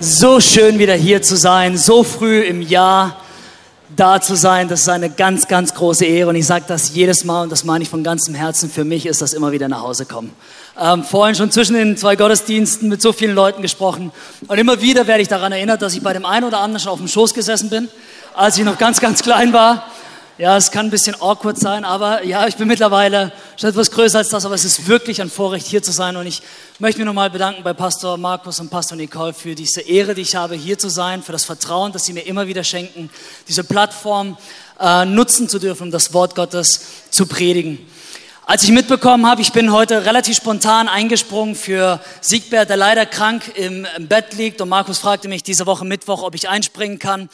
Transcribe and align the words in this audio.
So 0.00 0.38
schön 0.38 0.78
wieder 0.78 0.94
hier 0.94 1.22
zu 1.22 1.36
sein, 1.36 1.76
so 1.76 2.04
früh 2.04 2.42
im 2.42 2.62
Jahr 2.62 3.16
da 3.96 4.20
zu 4.20 4.36
sein. 4.36 4.68
Das 4.68 4.82
ist 4.82 4.88
eine 4.88 5.10
ganz, 5.10 5.48
ganz 5.48 5.74
große 5.74 6.04
Ehre 6.04 6.28
und 6.28 6.36
ich 6.36 6.46
sage 6.46 6.66
das 6.68 6.94
jedes 6.94 7.24
Mal 7.24 7.42
und 7.42 7.50
das 7.50 7.64
meine 7.64 7.82
ich 7.82 7.90
von 7.90 8.04
ganzem 8.04 8.36
Herzen. 8.36 8.70
Für 8.70 8.84
mich 8.84 9.06
ist 9.06 9.22
das 9.22 9.32
immer 9.32 9.50
wieder 9.50 9.66
nach 9.66 9.80
Hause 9.80 10.06
kommen. 10.06 10.32
Ähm, 10.80 11.02
vorhin 11.02 11.34
schon 11.34 11.50
zwischen 11.50 11.74
den 11.74 11.96
zwei 11.96 12.14
Gottesdiensten 12.14 12.88
mit 12.88 13.02
so 13.02 13.12
vielen 13.12 13.34
Leuten 13.34 13.60
gesprochen 13.60 14.12
und 14.46 14.56
immer 14.56 14.80
wieder 14.80 15.08
werde 15.08 15.22
ich 15.22 15.26
daran 15.28 15.50
erinnert, 15.50 15.82
dass 15.82 15.94
ich 15.94 16.00
bei 16.00 16.12
dem 16.12 16.24
einen 16.24 16.44
oder 16.44 16.60
anderen 16.60 16.80
schon 16.80 16.92
auf 16.92 17.00
dem 17.00 17.08
Schoß 17.08 17.34
gesessen 17.34 17.68
bin, 17.68 17.88
als 18.36 18.56
ich 18.56 18.64
noch 18.64 18.78
ganz, 18.78 19.00
ganz 19.00 19.24
klein 19.24 19.52
war 19.52 19.84
ja, 20.38 20.56
es 20.56 20.70
kann 20.70 20.86
ein 20.86 20.90
bisschen 20.90 21.20
awkward 21.20 21.58
sein, 21.58 21.84
aber 21.84 22.24
ja, 22.24 22.46
ich 22.46 22.54
bin 22.54 22.68
mittlerweile 22.68 23.32
schon 23.56 23.70
etwas 23.70 23.90
größer 23.90 24.18
als 24.18 24.28
das, 24.28 24.46
aber 24.46 24.54
es 24.54 24.64
ist 24.64 24.86
wirklich 24.86 25.20
ein 25.20 25.30
Vorrecht, 25.30 25.66
hier 25.66 25.82
zu 25.82 25.90
sein. 25.90 26.16
Und 26.16 26.26
ich 26.28 26.42
möchte 26.78 27.00
mich 27.00 27.06
nochmal 27.06 27.28
bedanken 27.28 27.64
bei 27.64 27.72
Pastor 27.72 28.16
Markus 28.16 28.60
und 28.60 28.70
Pastor 28.70 28.96
Nicole 28.96 29.34
für 29.34 29.56
diese 29.56 29.80
Ehre, 29.80 30.14
die 30.14 30.22
ich 30.22 30.36
habe, 30.36 30.54
hier 30.54 30.78
zu 30.78 30.90
sein, 30.90 31.24
für 31.24 31.32
das 31.32 31.44
Vertrauen, 31.44 31.90
das 31.90 32.04
sie 32.04 32.12
mir 32.12 32.20
immer 32.20 32.46
wieder 32.46 32.62
schenken, 32.62 33.10
diese 33.48 33.64
Plattform 33.64 34.38
äh, 34.78 35.04
nutzen 35.04 35.48
zu 35.48 35.58
dürfen, 35.58 35.84
um 35.84 35.90
das 35.90 36.14
Wort 36.14 36.36
Gottes 36.36 36.82
zu 37.10 37.26
predigen. 37.26 37.84
Als 38.50 38.62
ich 38.62 38.70
mitbekommen 38.70 39.26
habe, 39.26 39.42
ich 39.42 39.52
bin 39.52 39.72
heute 39.72 40.06
relativ 40.06 40.36
spontan 40.36 40.88
eingesprungen 40.88 41.54
für 41.54 42.00
Siegbert, 42.22 42.70
der 42.70 42.78
leider 42.78 43.04
krank 43.04 43.42
im, 43.56 43.86
im 43.96 44.08
Bett 44.08 44.32
liegt. 44.32 44.62
Und 44.62 44.70
Markus 44.70 44.98
fragte 44.98 45.28
mich 45.28 45.42
diese 45.42 45.66
Woche 45.66 45.84
Mittwoch, 45.84 46.22
ob 46.22 46.34
ich 46.34 46.48
einspringen 46.48 46.98
kann. 46.98 47.28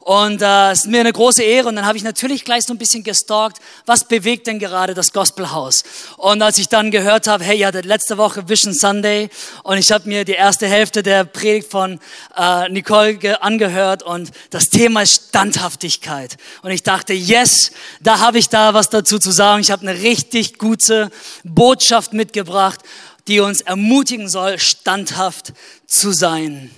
Und 0.00 0.40
äh, 0.40 0.70
es 0.70 0.80
ist 0.80 0.86
mir 0.86 1.00
eine 1.00 1.12
große 1.12 1.42
Ehre. 1.42 1.68
Und 1.68 1.76
dann 1.76 1.84
habe 1.84 1.98
ich 1.98 2.04
natürlich 2.04 2.44
gleich 2.44 2.64
so 2.64 2.72
ein 2.72 2.78
bisschen 2.78 3.02
gestalkt, 3.02 3.58
was 3.84 4.04
bewegt 4.04 4.46
denn 4.46 4.58
gerade 4.58 4.94
das 4.94 5.12
Gospelhaus? 5.12 5.84
Und 6.16 6.40
als 6.40 6.56
ich 6.56 6.68
dann 6.68 6.90
gehört 6.90 7.26
habe, 7.26 7.44
hey, 7.44 7.58
ja, 7.58 7.68
letzte 7.68 8.16
Woche 8.16 8.48
Vision 8.48 8.72
Sunday 8.72 9.28
und 9.62 9.76
ich 9.76 9.92
habe 9.92 10.08
mir 10.08 10.24
die 10.24 10.32
erste 10.32 10.66
Hälfte 10.66 11.02
der 11.02 11.24
Predigt 11.24 11.70
von 11.70 12.00
äh, 12.34 12.68
Nicole 12.70 13.42
angehört 13.42 14.02
und 14.02 14.30
das 14.48 14.70
Thema 14.70 15.02
ist 15.02 15.28
Standhaftigkeit. 15.28 16.38
Und 16.62 16.70
ich 16.70 16.82
dachte, 16.82 17.12
yes, 17.12 17.70
da 18.00 18.20
habe 18.20 18.38
ich 18.38 18.48
da 18.48 18.72
was 18.72 18.88
dazu 18.88 19.18
zu 19.18 19.30
sagen. 19.30 19.60
Ich 19.60 19.70
habe 19.70 19.86
eine 19.86 20.00
richtig 20.00 20.58
gute 20.58 21.10
Botschaft 21.44 22.14
mitgebracht, 22.14 22.80
die 23.28 23.40
uns 23.40 23.60
ermutigen 23.60 24.30
soll, 24.30 24.58
standhaft 24.58 25.52
zu 25.86 26.12
sein. 26.12 26.70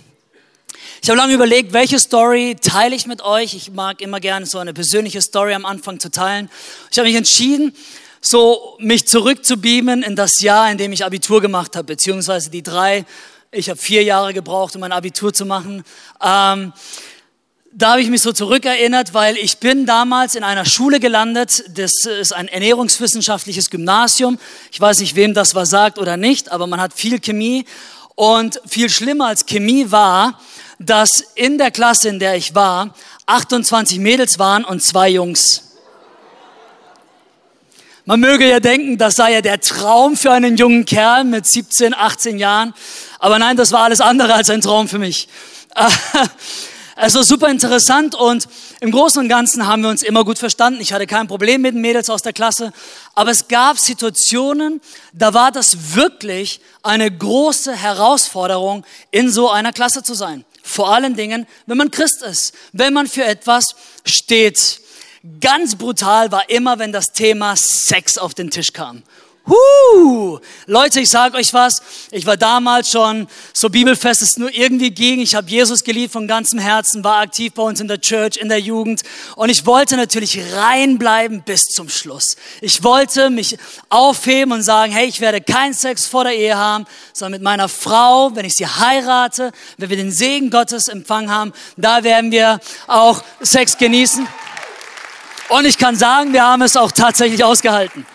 Ich 1.05 1.11
habe 1.11 1.19
lange 1.19 1.35
überlegt, 1.35 1.73
welche 1.73 1.99
Story 1.99 2.57
teile 2.61 2.95
ich 2.95 3.09
mit 3.09 3.23
euch. 3.23 3.55
Ich 3.55 3.73
mag 3.73 4.01
immer 4.01 4.21
gerne 4.21 4.47
so 4.47 4.59
eine 4.59 4.73
persönliche 4.73 5.21
Story 5.21 5.53
am 5.53 5.67
Anfang 5.67 5.99
zu 5.99 6.13
teilen. 6.13 6.49
Ich 6.93 6.99
habe 7.01 7.09
mich 7.09 7.17
entschieden, 7.17 7.75
so 8.21 8.77
mich 8.79 9.09
zurückzubeamen 9.09 10.05
in 10.05 10.15
das 10.15 10.41
Jahr, 10.43 10.71
in 10.71 10.79
dem 10.79 10.93
ich 10.93 11.05
Abitur 11.05 11.41
gemacht 11.41 11.75
habe, 11.75 11.87
beziehungsweise 11.87 12.51
die 12.51 12.63
drei. 12.63 13.05
Ich 13.51 13.69
habe 13.69 13.81
vier 13.81 14.05
Jahre 14.05 14.33
gebraucht, 14.33 14.77
um 14.77 14.81
mein 14.83 14.93
Abitur 14.93 15.35
zu 15.35 15.45
machen. 15.45 15.83
Ähm, 16.23 16.73
da 17.73 17.91
habe 17.91 18.01
ich 18.01 18.09
mich 18.09 18.23
so 18.23 18.31
zurückerinnert, 18.31 19.13
weil 19.13 19.37
ich 19.39 19.59
bin 19.59 19.87
damals 19.87 20.37
in 20.37 20.45
einer 20.45 20.65
Schule 20.65 21.01
gelandet. 21.01 21.65
Das 21.75 22.05
ist 22.05 22.33
ein 22.33 22.47
ernährungswissenschaftliches 22.47 23.71
Gymnasium. 23.71 24.39
Ich 24.71 24.81
weiß 24.81 25.01
nicht, 25.01 25.17
wem 25.17 25.35
das 25.35 25.57
was 25.57 25.69
sagt 25.69 25.99
oder 25.99 26.17
nicht, 26.17 26.53
aber 26.53 26.69
man 26.69 26.81
hat 26.81 26.93
viel 26.93 27.19
Chemie. 27.19 27.65
Und 28.15 28.61
viel 28.67 28.89
schlimmer 28.89 29.27
als 29.27 29.47
Chemie 29.47 29.91
war, 29.91 30.39
dass 30.85 31.25
in 31.35 31.59
der 31.59 31.71
Klasse, 31.71 32.09
in 32.09 32.19
der 32.19 32.37
ich 32.37 32.55
war, 32.55 32.95
28 33.27 33.99
Mädels 33.99 34.39
waren 34.39 34.65
und 34.65 34.83
zwei 34.83 35.09
Jungs. 35.09 35.63
Man 38.05 38.19
möge 38.19 38.49
ja 38.49 38.59
denken, 38.59 38.99
das 38.99 39.15
sei 39.15 39.35
ja 39.35 39.41
der 39.41 39.61
Traum 39.61 40.17
für 40.17 40.33
einen 40.33 40.57
jungen 40.57 40.85
Kerl 40.85 41.23
mit 41.23 41.47
17, 41.47 41.95
18 41.95 42.39
Jahren. 42.39 42.75
Aber 43.21 43.39
nein, 43.39 43.57
das 43.57 43.71
war 43.71 43.85
alles 43.85 44.01
andere 44.01 44.35
als 44.35 44.51
ein 44.51 44.61
Traum 44.61 44.89
für 44.89 44.99
mich. 44.99 45.29
Es 46.95 47.15
war 47.15 47.25
super 47.25 47.49
interessant 47.49 48.15
und 48.15 48.47
im 48.81 48.91
Großen 48.91 49.21
und 49.21 49.29
Ganzen 49.29 49.67
haben 49.67 49.83
wir 49.83 49.89
uns 49.89 50.03
immer 50.03 50.25
gut 50.25 50.39
verstanden. 50.39 50.81
Ich 50.81 50.93
hatte 50.93 51.07
kein 51.07 51.27
Problem 51.27 51.63
mit 51.63 51.75
den 51.75 51.81
Mädels 51.81 52.11
aus 52.11 52.21
der 52.23 52.35
Klasse. 52.35 52.71
Aber 53.15 53.31
es 53.31 53.49
gab 53.49 53.79
Situationen, 53.79 54.81
da 55.13 55.33
war 55.33 55.51
das 55.51 55.95
wirklich 55.95 56.61
eine 56.83 57.11
große 57.11 57.75
Herausforderung, 57.75 58.85
in 59.11 59.31
so 59.31 59.51
einer 59.51 59.73
Klasse 59.73 60.03
zu 60.03 60.13
sein. 60.13 60.45
Vor 60.63 60.93
allen 60.93 61.17
Dingen, 61.17 61.47
wenn 61.67 61.77
man 61.77 61.91
Christ 61.91 62.23
ist, 62.23 62.55
wenn 62.73 62.95
man 62.95 63.07
für 63.07 63.25
etwas 63.25 63.75
steht. 64.05 64.81
Ganz 65.41 65.77
brutal 65.77 66.33
war 66.33 66.51
immer, 66.51 66.79
wenn 66.79 66.93
das 66.93 67.13
Thema 67.13 67.55
Sex 67.57 68.19
auf 68.19 68.35
den 68.35 68.51
Tisch 68.51 68.73
kam. 68.73 69.03
Huh! 69.45 70.39
Leute, 70.67 71.01
ich 71.01 71.11
sage 71.11 71.37
euch 71.37 71.53
was, 71.53 71.83
ich 72.13 72.27
war 72.27 72.37
damals 72.37 72.91
schon 72.91 73.27
so 73.53 73.69
bibelfest, 73.69 74.23
es 74.23 74.37
nur 74.37 74.55
irgendwie 74.55 74.93
ging. 74.93 75.19
Ich 75.19 75.35
habe 75.35 75.51
Jesus 75.51 75.83
geliebt 75.83 76.13
von 76.13 76.29
ganzem 76.29 76.61
Herzen, 76.61 77.03
war 77.03 77.21
aktiv 77.21 77.53
bei 77.53 77.63
uns 77.65 77.81
in 77.81 77.89
der 77.89 78.01
Church, 78.01 78.37
in 78.37 78.49
der 78.49 78.61
Jugend 78.61 79.03
und 79.35 79.49
ich 79.49 79.67
wollte 79.67 79.97
natürlich 79.97 80.39
reinbleiben 80.55 81.43
bis 81.43 81.65
zum 81.65 81.89
Schluss. 81.89 82.37
Ich 82.61 82.85
wollte 82.85 83.31
mich 83.31 83.59
aufheben 83.89 84.53
und 84.53 84.63
sagen, 84.63 84.93
hey, 84.93 85.07
ich 85.07 85.21
werde 85.21 85.41
keinen 85.41 85.75
Sex 85.75 86.07
vor 86.07 86.23
der 86.23 86.37
Ehe 86.37 86.57
haben, 86.57 86.85
sondern 87.13 87.33
mit 87.33 87.43
meiner 87.43 87.69
Frau, 87.69 88.31
wenn 88.37 88.45
ich 88.45 88.55
sie 88.55 88.67
heirate, 88.67 89.51
wenn 89.77 89.91
wir 89.91 89.97
den 89.97 90.13
Segen 90.13 90.51
Gottes 90.51 90.87
empfangen 90.87 91.31
haben, 91.31 91.53
da 91.77 92.05
werden 92.05 92.31
wir 92.31 92.61
auch 92.87 93.25
Sex 93.41 93.77
genießen. 93.77 94.25
Und 95.49 95.67
ich 95.67 95.79
kann 95.79 95.97
sagen, 95.97 96.33
wir 96.33 96.45
haben 96.45 96.63
es 96.63 96.77
auch 96.77 96.93
tatsächlich 96.93 97.43
ausgehalten. 97.43 98.07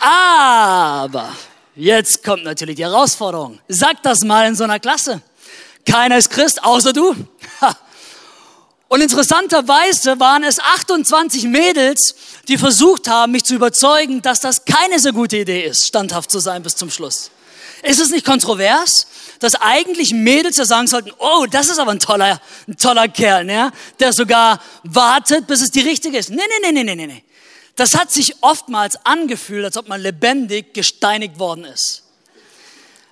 Aber 0.00 1.32
jetzt 1.74 2.22
kommt 2.22 2.44
natürlich 2.44 2.76
die 2.76 2.84
Herausforderung. 2.84 3.58
Sag 3.68 4.02
das 4.02 4.20
mal 4.20 4.46
in 4.46 4.54
so 4.54 4.64
einer 4.64 4.78
Klasse. 4.78 5.22
Keiner 5.84 6.18
ist 6.18 6.30
Christ, 6.30 6.62
außer 6.62 6.92
du. 6.92 7.14
Und 8.88 9.02
interessanterweise 9.02 10.18
waren 10.18 10.42
es 10.44 10.58
28 10.60 11.44
Mädels, 11.44 12.14
die 12.48 12.56
versucht 12.56 13.06
haben, 13.06 13.32
mich 13.32 13.44
zu 13.44 13.54
überzeugen, 13.54 14.22
dass 14.22 14.40
das 14.40 14.64
keine 14.64 14.98
so 14.98 15.12
gute 15.12 15.36
Idee 15.36 15.64
ist, 15.64 15.86
standhaft 15.86 16.30
zu 16.30 16.38
sein 16.38 16.62
bis 16.62 16.74
zum 16.74 16.90
Schluss. 16.90 17.30
Ist 17.82 18.00
es 18.00 18.08
nicht 18.08 18.24
kontrovers, 18.24 19.06
dass 19.40 19.54
eigentlich 19.56 20.12
Mädels 20.12 20.56
ja 20.56 20.64
sagen 20.64 20.86
sollten, 20.86 21.12
oh, 21.18 21.46
das 21.50 21.68
ist 21.68 21.78
aber 21.78 21.92
ein 21.92 22.00
toller, 22.00 22.40
ein 22.66 22.76
toller 22.76 23.08
Kerl, 23.08 23.44
ne? 23.44 23.70
der 24.00 24.12
sogar 24.12 24.60
wartet, 24.84 25.46
bis 25.46 25.60
es 25.60 25.70
die 25.70 25.80
richtige 25.80 26.18
ist. 26.18 26.30
Nee, 26.30 26.42
nee, 26.62 26.72
nee, 26.72 26.82
nee, 26.82 26.94
nee, 26.94 27.06
nee. 27.06 27.24
Das 27.78 27.94
hat 27.94 28.10
sich 28.10 28.34
oftmals 28.40 28.98
angefühlt, 29.06 29.64
als 29.64 29.76
ob 29.76 29.86
man 29.86 30.00
lebendig 30.00 30.74
gesteinigt 30.74 31.38
worden 31.38 31.64
ist. 31.64 32.02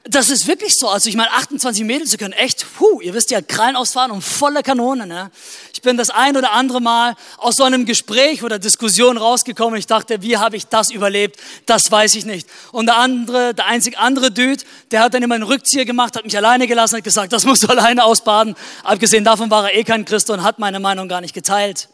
Das 0.02 0.28
ist 0.28 0.48
wirklich 0.48 0.72
so. 0.76 0.88
Also 0.88 1.08
ich 1.08 1.14
meine, 1.14 1.30
28 1.30 1.84
Mädels, 1.84 2.10
sie 2.10 2.16
können 2.16 2.32
echt, 2.32 2.66
puh, 2.76 3.00
ihr 3.00 3.14
wisst 3.14 3.30
ja, 3.30 3.40
Krallen 3.40 3.76
ausfahren 3.76 4.10
und 4.10 4.22
volle 4.22 4.64
Kanone. 4.64 5.06
Ne? 5.06 5.30
Ich 5.72 5.82
bin 5.82 5.96
das 5.96 6.10
ein 6.10 6.36
oder 6.36 6.50
andere 6.50 6.80
Mal 6.80 7.14
aus 7.38 7.54
so 7.56 7.62
einem 7.62 7.86
Gespräch 7.86 8.42
oder 8.42 8.58
Diskussion 8.58 9.18
rausgekommen 9.18 9.74
und 9.74 9.78
ich 9.78 9.86
dachte, 9.86 10.20
wie 10.22 10.36
habe 10.36 10.56
ich 10.56 10.66
das 10.66 10.90
überlebt? 10.90 11.38
Das 11.66 11.88
weiß 11.88 12.16
ich 12.16 12.24
nicht. 12.24 12.48
Und 12.72 12.86
der 12.86 12.96
andere, 12.96 13.54
der 13.54 13.66
einzig 13.66 13.98
andere 13.98 14.32
Dude, 14.32 14.64
der 14.90 15.00
hat 15.00 15.14
dann 15.14 15.22
immer 15.22 15.36
einen 15.36 15.44
Rückzieher 15.44 15.84
gemacht, 15.84 16.16
hat 16.16 16.24
mich 16.24 16.36
alleine 16.36 16.66
gelassen, 16.66 16.96
hat 16.96 17.04
gesagt, 17.04 17.32
das 17.32 17.44
musst 17.44 17.62
du 17.62 17.68
alleine 17.68 18.02
ausbaden. 18.02 18.56
Abgesehen 18.82 19.22
davon 19.22 19.48
war 19.48 19.70
er 19.70 19.78
eh 19.78 19.84
kein 19.84 20.04
Christ 20.04 20.28
und 20.30 20.42
hat 20.42 20.58
meine 20.58 20.80
Meinung 20.80 21.06
gar 21.06 21.20
nicht 21.20 21.34
geteilt. 21.34 21.88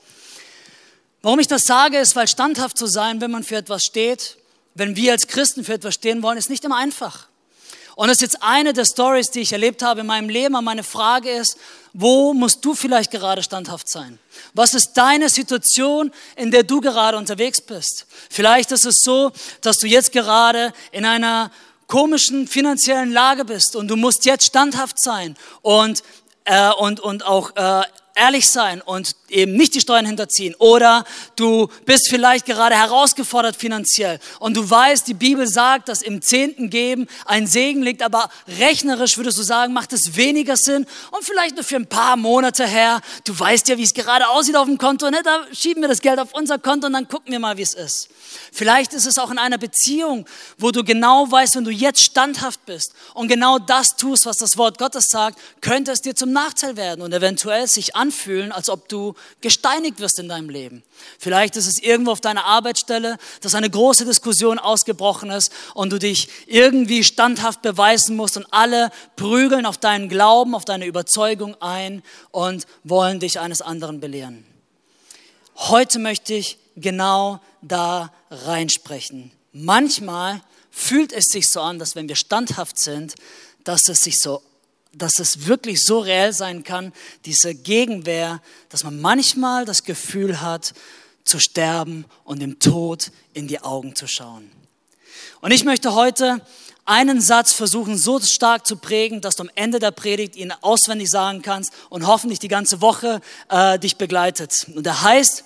Warum 1.22 1.38
ich 1.38 1.46
das 1.46 1.62
sage, 1.62 1.98
ist, 1.98 2.16
weil 2.16 2.26
standhaft 2.26 2.76
zu 2.76 2.86
sein, 2.86 3.20
wenn 3.20 3.30
man 3.30 3.44
für 3.44 3.56
etwas 3.56 3.82
steht, 3.82 4.38
wenn 4.74 4.96
wir 4.96 5.12
als 5.12 5.28
Christen 5.28 5.64
für 5.64 5.74
etwas 5.74 5.94
stehen 5.94 6.22
wollen, 6.22 6.36
ist 6.36 6.50
nicht 6.50 6.64
immer 6.64 6.76
einfach. 6.76 7.28
Und 7.94 8.08
das 8.08 8.16
ist 8.16 8.22
jetzt 8.22 8.42
eine 8.42 8.72
der 8.72 8.86
Stories, 8.86 9.30
die 9.30 9.40
ich 9.40 9.52
erlebt 9.52 9.82
habe 9.82 10.00
in 10.00 10.06
meinem 10.06 10.28
Leben. 10.28 10.54
Und 10.56 10.64
meine 10.64 10.82
Frage 10.82 11.30
ist, 11.30 11.56
wo 11.92 12.32
musst 12.32 12.64
du 12.64 12.74
vielleicht 12.74 13.10
gerade 13.10 13.42
standhaft 13.42 13.88
sein? 13.88 14.18
Was 14.54 14.74
ist 14.74 14.94
deine 14.94 15.28
Situation, 15.28 16.10
in 16.36 16.50
der 16.50 16.62
du 16.64 16.80
gerade 16.80 17.16
unterwegs 17.16 17.60
bist? 17.60 18.06
Vielleicht 18.30 18.72
ist 18.72 18.86
es 18.86 19.02
so, 19.02 19.30
dass 19.60 19.76
du 19.76 19.86
jetzt 19.86 20.10
gerade 20.10 20.72
in 20.90 21.04
einer 21.04 21.50
komischen 21.86 22.48
finanziellen 22.48 23.12
Lage 23.12 23.44
bist 23.44 23.76
und 23.76 23.88
du 23.88 23.96
musst 23.96 24.24
jetzt 24.24 24.46
standhaft 24.46 24.98
sein 24.98 25.36
und, 25.60 26.02
äh, 26.44 26.72
und, 26.72 26.98
und 27.00 27.26
auch 27.26 27.54
äh, 27.54 27.82
ehrlich 28.14 28.48
sein 28.48 28.80
und 28.80 29.14
eben 29.32 29.56
nicht 29.56 29.74
die 29.74 29.80
Steuern 29.80 30.06
hinterziehen. 30.06 30.54
Oder 30.58 31.04
du 31.36 31.68
bist 31.84 32.08
vielleicht 32.08 32.46
gerade 32.46 32.74
herausgefordert 32.74 33.56
finanziell 33.56 34.20
und 34.38 34.56
du 34.56 34.68
weißt, 34.68 35.06
die 35.08 35.14
Bibel 35.14 35.46
sagt, 35.46 35.88
dass 35.88 36.02
im 36.02 36.22
Zehnten 36.22 36.70
geben 36.70 37.06
ein 37.26 37.46
Segen 37.46 37.82
liegt, 37.82 38.02
aber 38.02 38.30
rechnerisch 38.58 39.16
würdest 39.16 39.38
du 39.38 39.42
sagen, 39.42 39.72
macht 39.72 39.92
es 39.92 40.16
weniger 40.16 40.56
Sinn 40.56 40.86
und 41.10 41.24
vielleicht 41.24 41.56
nur 41.56 41.64
für 41.64 41.76
ein 41.76 41.86
paar 41.86 42.16
Monate 42.16 42.66
her. 42.66 43.00
Du 43.24 43.38
weißt 43.38 43.68
ja, 43.68 43.78
wie 43.78 43.82
es 43.82 43.94
gerade 43.94 44.28
aussieht 44.28 44.56
auf 44.56 44.66
dem 44.66 44.78
Konto, 44.78 45.10
ne? 45.10 45.22
da 45.24 45.46
schieben 45.52 45.82
wir 45.82 45.88
das 45.88 46.00
Geld 46.00 46.18
auf 46.18 46.34
unser 46.34 46.58
Konto 46.58 46.86
und 46.86 46.92
dann 46.92 47.08
gucken 47.08 47.32
wir 47.32 47.38
mal, 47.38 47.56
wie 47.56 47.62
es 47.62 47.74
ist. 47.74 48.08
Vielleicht 48.52 48.92
ist 48.92 49.06
es 49.06 49.18
auch 49.18 49.30
in 49.30 49.38
einer 49.38 49.58
Beziehung, 49.58 50.26
wo 50.58 50.70
du 50.70 50.84
genau 50.84 51.30
weißt, 51.30 51.56
wenn 51.56 51.64
du 51.64 51.70
jetzt 51.70 52.04
standhaft 52.04 52.64
bist 52.66 52.92
und 53.14 53.28
genau 53.28 53.58
das 53.58 53.88
tust, 53.96 54.26
was 54.26 54.36
das 54.36 54.56
Wort 54.56 54.78
Gottes 54.78 55.06
sagt, 55.08 55.38
könnte 55.60 55.92
es 55.92 56.02
dir 56.02 56.14
zum 56.14 56.32
Nachteil 56.32 56.76
werden 56.76 57.02
und 57.02 57.12
eventuell 57.12 57.66
sich 57.66 57.96
anfühlen, 57.96 58.52
als 58.52 58.68
ob 58.68 58.88
du 58.88 59.14
gesteinigt 59.40 60.00
wirst 60.00 60.18
in 60.18 60.28
deinem 60.28 60.48
Leben. 60.48 60.82
Vielleicht 61.18 61.56
ist 61.56 61.66
es 61.66 61.82
irgendwo 61.82 62.12
auf 62.12 62.20
deiner 62.20 62.44
Arbeitsstelle, 62.44 63.18
dass 63.40 63.54
eine 63.54 63.70
große 63.70 64.04
Diskussion 64.04 64.58
ausgebrochen 64.58 65.30
ist 65.30 65.52
und 65.74 65.90
du 65.92 65.98
dich 65.98 66.28
irgendwie 66.46 67.04
standhaft 67.04 67.62
beweisen 67.62 68.16
musst 68.16 68.36
und 68.36 68.46
alle 68.50 68.90
prügeln 69.16 69.66
auf 69.66 69.78
deinen 69.78 70.08
Glauben, 70.08 70.54
auf 70.54 70.64
deine 70.64 70.86
Überzeugung 70.86 71.56
ein 71.60 72.02
und 72.30 72.66
wollen 72.84 73.20
dich 73.20 73.40
eines 73.40 73.62
anderen 73.62 74.00
belehren. 74.00 74.44
Heute 75.56 75.98
möchte 75.98 76.34
ich 76.34 76.58
genau 76.76 77.40
da 77.60 78.12
reinsprechen. 78.30 79.30
Manchmal 79.52 80.40
fühlt 80.70 81.12
es 81.12 81.26
sich 81.26 81.50
so 81.50 81.60
an, 81.60 81.78
dass 81.78 81.94
wenn 81.94 82.08
wir 82.08 82.16
standhaft 82.16 82.78
sind, 82.78 83.14
dass 83.64 83.88
es 83.88 84.00
sich 84.00 84.18
so 84.18 84.42
dass 84.94 85.18
es 85.18 85.46
wirklich 85.46 85.82
so 85.82 86.00
reell 86.00 86.32
sein 86.32 86.64
kann, 86.64 86.92
diese 87.24 87.54
Gegenwehr, 87.54 88.42
dass 88.68 88.84
man 88.84 89.00
manchmal 89.00 89.64
das 89.64 89.84
Gefühl 89.84 90.40
hat, 90.40 90.74
zu 91.24 91.38
sterben 91.38 92.04
und 92.24 92.40
dem 92.40 92.58
Tod 92.58 93.10
in 93.32 93.48
die 93.48 93.60
Augen 93.60 93.94
zu 93.94 94.06
schauen. 94.06 94.50
Und 95.40 95.52
ich 95.52 95.64
möchte 95.64 95.94
heute 95.94 96.40
einen 96.84 97.20
Satz 97.20 97.52
versuchen, 97.52 97.96
so 97.96 98.20
stark 98.20 98.66
zu 98.66 98.76
prägen, 98.76 99.20
dass 99.20 99.36
du 99.36 99.44
am 99.44 99.50
Ende 99.54 99.78
der 99.78 99.92
Predigt 99.92 100.36
ihn 100.36 100.52
auswendig 100.62 101.10
sagen 101.10 101.42
kannst 101.42 101.72
und 101.90 102.06
hoffentlich 102.06 102.38
die 102.38 102.48
ganze 102.48 102.80
Woche 102.80 103.20
äh, 103.48 103.78
dich 103.78 103.96
begleitet. 103.96 104.52
Und 104.74 104.84
der 104.84 105.02
heißt, 105.02 105.44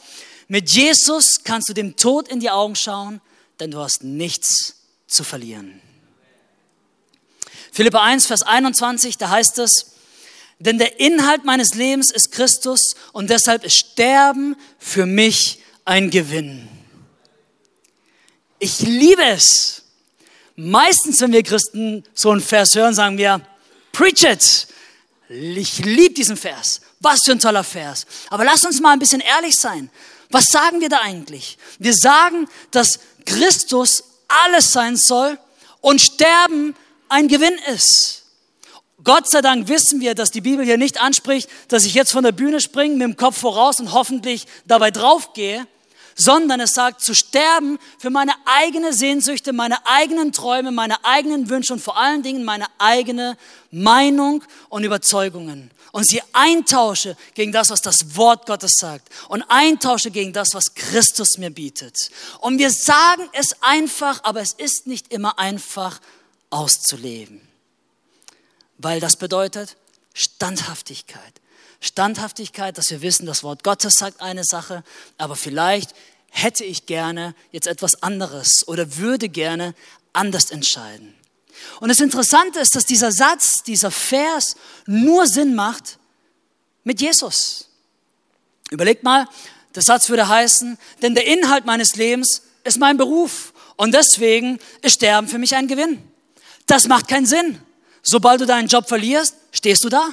mit 0.48 0.70
Jesus 0.70 1.42
kannst 1.44 1.68
du 1.68 1.74
dem 1.74 1.96
Tod 1.96 2.28
in 2.28 2.40
die 2.40 2.50
Augen 2.50 2.76
schauen, 2.76 3.20
denn 3.60 3.70
du 3.70 3.78
hast 3.78 4.02
nichts 4.02 4.76
zu 5.06 5.24
verlieren. 5.24 5.80
Philippa 7.76 8.02
1, 8.02 8.24
Vers 8.24 8.40
21, 8.40 9.18
da 9.18 9.28
heißt 9.28 9.58
es, 9.58 9.88
denn 10.58 10.78
der 10.78 10.98
Inhalt 10.98 11.44
meines 11.44 11.74
Lebens 11.74 12.10
ist 12.10 12.32
Christus 12.32 12.94
und 13.12 13.28
deshalb 13.28 13.64
ist 13.64 13.76
Sterben 13.76 14.56
für 14.78 15.04
mich 15.04 15.60
ein 15.84 16.08
Gewinn. 16.08 16.70
Ich 18.58 18.80
liebe 18.80 19.22
es. 19.24 19.82
Meistens, 20.54 21.20
wenn 21.20 21.32
wir 21.32 21.42
Christen 21.42 22.02
so 22.14 22.30
einen 22.30 22.40
Vers 22.40 22.74
hören, 22.74 22.94
sagen 22.94 23.18
wir, 23.18 23.42
preach 23.92 24.24
it. 24.24 24.68
Ich 25.28 25.84
liebe 25.84 26.14
diesen 26.14 26.38
Vers. 26.38 26.80
Was 27.00 27.20
für 27.26 27.32
ein 27.32 27.40
toller 27.40 27.62
Vers. 27.62 28.06
Aber 28.30 28.46
lass 28.46 28.64
uns 28.64 28.80
mal 28.80 28.94
ein 28.94 28.98
bisschen 28.98 29.20
ehrlich 29.20 29.54
sein. 29.54 29.90
Was 30.30 30.46
sagen 30.46 30.80
wir 30.80 30.88
da 30.88 31.00
eigentlich? 31.02 31.58
Wir 31.78 31.92
sagen, 31.92 32.48
dass 32.70 33.00
Christus 33.26 34.02
alles 34.28 34.72
sein 34.72 34.96
soll 34.96 35.38
und 35.82 36.00
Sterben 36.00 36.74
ein 37.08 37.28
Gewinn 37.28 37.58
ist. 37.72 38.24
Gott 39.04 39.30
sei 39.30 39.40
Dank 39.40 39.68
wissen 39.68 40.00
wir, 40.00 40.14
dass 40.14 40.30
die 40.30 40.40
Bibel 40.40 40.64
hier 40.64 40.78
nicht 40.78 41.00
anspricht, 41.00 41.48
dass 41.68 41.84
ich 41.84 41.94
jetzt 41.94 42.12
von 42.12 42.24
der 42.24 42.32
Bühne 42.32 42.60
springe, 42.60 42.94
mit 42.96 43.02
dem 43.02 43.16
Kopf 43.16 43.38
voraus 43.38 43.78
und 43.78 43.92
hoffentlich 43.92 44.46
dabei 44.66 44.90
draufgehe, 44.90 45.66
sondern 46.16 46.60
es 46.60 46.70
sagt, 46.70 47.02
zu 47.02 47.14
sterben 47.14 47.78
für 47.98 48.10
meine 48.10 48.32
eigene 48.46 48.92
Sehnsüchte, 48.92 49.52
meine 49.52 49.86
eigenen 49.86 50.32
Träume, 50.32 50.72
meine 50.72 51.04
eigenen 51.04 51.50
Wünsche 51.50 51.74
und 51.74 51.80
vor 51.80 51.98
allen 51.98 52.22
Dingen 52.22 52.42
meine 52.42 52.66
eigene 52.78 53.36
Meinung 53.70 54.42
und 54.70 54.82
Überzeugungen 54.82 55.70
und 55.96 56.06
sie 56.06 56.20
eintausche 56.34 57.16
gegen 57.32 57.52
das, 57.52 57.70
was 57.70 57.80
das 57.80 58.16
Wort 58.16 58.44
Gottes 58.44 58.72
sagt 58.78 59.08
und 59.28 59.42
eintausche 59.48 60.10
gegen 60.10 60.34
das, 60.34 60.48
was 60.52 60.74
Christus 60.74 61.38
mir 61.38 61.50
bietet. 61.50 62.10
Und 62.40 62.58
wir 62.58 62.70
sagen 62.70 63.28
es 63.32 63.62
einfach, 63.62 64.22
aber 64.24 64.42
es 64.42 64.52
ist 64.52 64.86
nicht 64.86 65.10
immer 65.10 65.38
einfach 65.38 66.00
auszuleben, 66.50 67.40
weil 68.78 69.00
das 69.00 69.16
bedeutet 69.16 69.76
Standhaftigkeit. 70.14 71.40
Standhaftigkeit, 71.80 72.78
dass 72.78 72.90
wir 72.90 73.02
wissen, 73.02 73.26
das 73.26 73.42
Wort 73.42 73.62
Gottes 73.62 73.94
sagt 73.98 74.20
eine 74.20 74.44
Sache, 74.44 74.82
aber 75.18 75.36
vielleicht 75.36 75.94
hätte 76.30 76.64
ich 76.64 76.86
gerne 76.86 77.34
jetzt 77.52 77.66
etwas 77.66 78.02
anderes 78.02 78.66
oder 78.66 78.96
würde 78.96 79.28
gerne 79.28 79.74
anders 80.12 80.50
entscheiden. 80.50 81.14
Und 81.80 81.88
das 81.88 82.00
Interessante 82.00 82.60
ist, 82.60 82.74
dass 82.74 82.84
dieser 82.84 83.12
Satz, 83.12 83.62
dieser 83.62 83.90
Vers 83.90 84.56
nur 84.86 85.26
Sinn 85.26 85.54
macht 85.54 85.98
mit 86.84 87.00
Jesus. 87.00 87.68
Überlegt 88.70 89.02
mal, 89.02 89.28
der 89.74 89.82
Satz 89.82 90.08
würde 90.08 90.28
heißen, 90.28 90.78
denn 91.02 91.14
der 91.14 91.26
Inhalt 91.26 91.66
meines 91.66 91.96
Lebens 91.96 92.42
ist 92.64 92.78
mein 92.78 92.96
Beruf 92.96 93.52
und 93.76 93.92
deswegen 93.92 94.58
ist 94.82 94.94
Sterben 94.94 95.28
für 95.28 95.38
mich 95.38 95.54
ein 95.54 95.68
Gewinn. 95.68 96.02
Das 96.66 96.88
macht 96.88 97.08
keinen 97.08 97.26
Sinn. 97.26 97.60
Sobald 98.02 98.40
du 98.40 98.46
deinen 98.46 98.68
Job 98.68 98.88
verlierst, 98.88 99.36
stehst 99.52 99.82
du 99.84 99.88
da. 99.88 100.10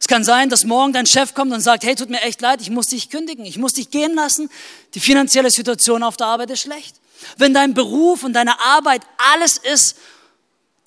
Es 0.00 0.06
kann 0.06 0.22
sein, 0.22 0.48
dass 0.48 0.64
morgen 0.64 0.92
dein 0.92 1.06
Chef 1.06 1.34
kommt 1.34 1.52
und 1.52 1.60
sagt, 1.60 1.82
hey, 1.82 1.94
tut 1.94 2.08
mir 2.08 2.20
echt 2.22 2.40
leid, 2.40 2.60
ich 2.60 2.70
muss 2.70 2.86
dich 2.86 3.10
kündigen, 3.10 3.44
ich 3.44 3.58
muss 3.58 3.72
dich 3.72 3.90
gehen 3.90 4.14
lassen. 4.14 4.48
Die 4.94 5.00
finanzielle 5.00 5.50
Situation 5.50 6.04
auf 6.04 6.16
der 6.16 6.28
Arbeit 6.28 6.50
ist 6.50 6.60
schlecht. 6.60 6.96
Wenn 7.36 7.52
dein 7.52 7.74
Beruf 7.74 8.22
und 8.22 8.32
deine 8.32 8.60
Arbeit 8.60 9.02
alles 9.32 9.56
ist, 9.56 9.96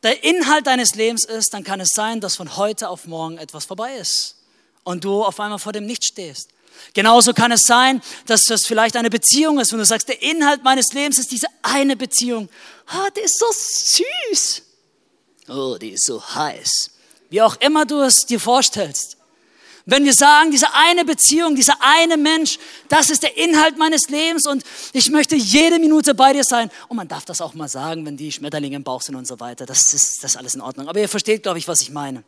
der 0.03 0.23
Inhalt 0.23 0.65
deines 0.65 0.95
Lebens 0.95 1.25
ist, 1.25 1.53
dann 1.53 1.63
kann 1.63 1.79
es 1.79 1.89
sein, 1.89 2.21
dass 2.21 2.37
von 2.37 2.55
heute 2.55 2.89
auf 2.89 3.05
morgen 3.05 3.37
etwas 3.37 3.65
vorbei 3.65 3.97
ist 3.97 4.37
und 4.83 5.03
du 5.03 5.23
auf 5.23 5.39
einmal 5.39 5.59
vor 5.59 5.73
dem 5.73 5.85
Nichts 5.85 6.07
stehst. 6.07 6.49
Genauso 6.93 7.33
kann 7.33 7.51
es 7.51 7.61
sein, 7.61 8.01
dass 8.25 8.43
das 8.43 8.65
vielleicht 8.65 8.95
eine 8.95 9.09
Beziehung 9.09 9.59
ist, 9.59 9.71
wenn 9.71 9.79
du 9.79 9.85
sagst, 9.85 10.07
der 10.07 10.21
Inhalt 10.23 10.63
meines 10.63 10.93
Lebens 10.93 11.19
ist 11.19 11.31
diese 11.31 11.47
eine 11.61 11.95
Beziehung. 11.95 12.49
Ah, 12.93 13.09
die 13.15 13.21
ist 13.21 13.39
so 13.39 13.45
süß. 13.51 14.61
Oh, 15.47 15.77
die 15.79 15.91
ist 15.91 16.05
so 16.05 16.21
heiß. 16.21 16.91
Wie 17.29 17.41
auch 17.41 17.55
immer 17.61 17.85
du 17.85 18.01
es 18.01 18.25
dir 18.25 18.39
vorstellst. 18.39 19.17
Wenn 19.85 20.03
wir 20.03 20.13
sagen, 20.13 20.51
diese 20.51 20.73
eine 20.73 21.05
Beziehung, 21.05 21.55
dieser 21.55 21.77
eine 21.79 22.17
Mensch, 22.17 22.59
das 22.89 23.09
ist 23.09 23.23
der 23.23 23.35
Inhalt 23.37 23.77
meines 23.77 24.09
Lebens 24.09 24.45
und 24.45 24.63
ich 24.93 25.09
möchte 25.09 25.35
jede 25.35 25.79
Minute 25.79 26.13
bei 26.13 26.33
dir 26.33 26.43
sein. 26.43 26.69
Und 26.89 26.97
man 26.97 27.07
darf 27.07 27.25
das 27.25 27.39
auch 27.39 27.53
mal 27.53 27.69
sagen, 27.69 28.05
wenn 28.05 28.17
die 28.17 28.31
Schmetterlinge 28.31 28.75
im 28.75 28.83
Bauch 28.83 29.01
sind 29.01 29.15
und 29.15 29.25
so 29.25 29.39
weiter. 29.39 29.65
Das 29.65 29.93
ist, 29.93 30.23
das 30.23 30.31
ist 30.31 30.37
alles 30.37 30.55
in 30.55 30.61
Ordnung. 30.61 30.87
Aber 30.87 30.99
ihr 30.99 31.09
versteht, 31.09 31.43
glaube 31.43 31.59
ich, 31.59 31.67
was 31.67 31.81
ich 31.81 31.89
meine. 31.89 32.23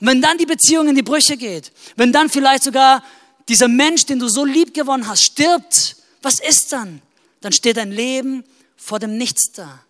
Und 0.00 0.06
wenn 0.06 0.22
dann 0.22 0.38
die 0.38 0.46
Beziehung 0.46 0.88
in 0.88 0.94
die 0.94 1.02
Brüche 1.02 1.36
geht, 1.36 1.72
wenn 1.96 2.12
dann 2.12 2.30
vielleicht 2.30 2.62
sogar 2.62 3.02
dieser 3.48 3.68
Mensch, 3.68 4.06
den 4.06 4.20
du 4.20 4.28
so 4.28 4.44
lieb 4.44 4.72
gewonnen 4.72 5.08
hast, 5.08 5.24
stirbt, 5.24 5.96
was 6.22 6.38
ist 6.38 6.72
dann? 6.72 7.02
Dann 7.40 7.52
steht 7.52 7.76
dein 7.76 7.90
Leben 7.90 8.44
vor 8.78 8.98
dem 8.98 9.18
Nichts 9.18 9.52
da. 9.52 9.80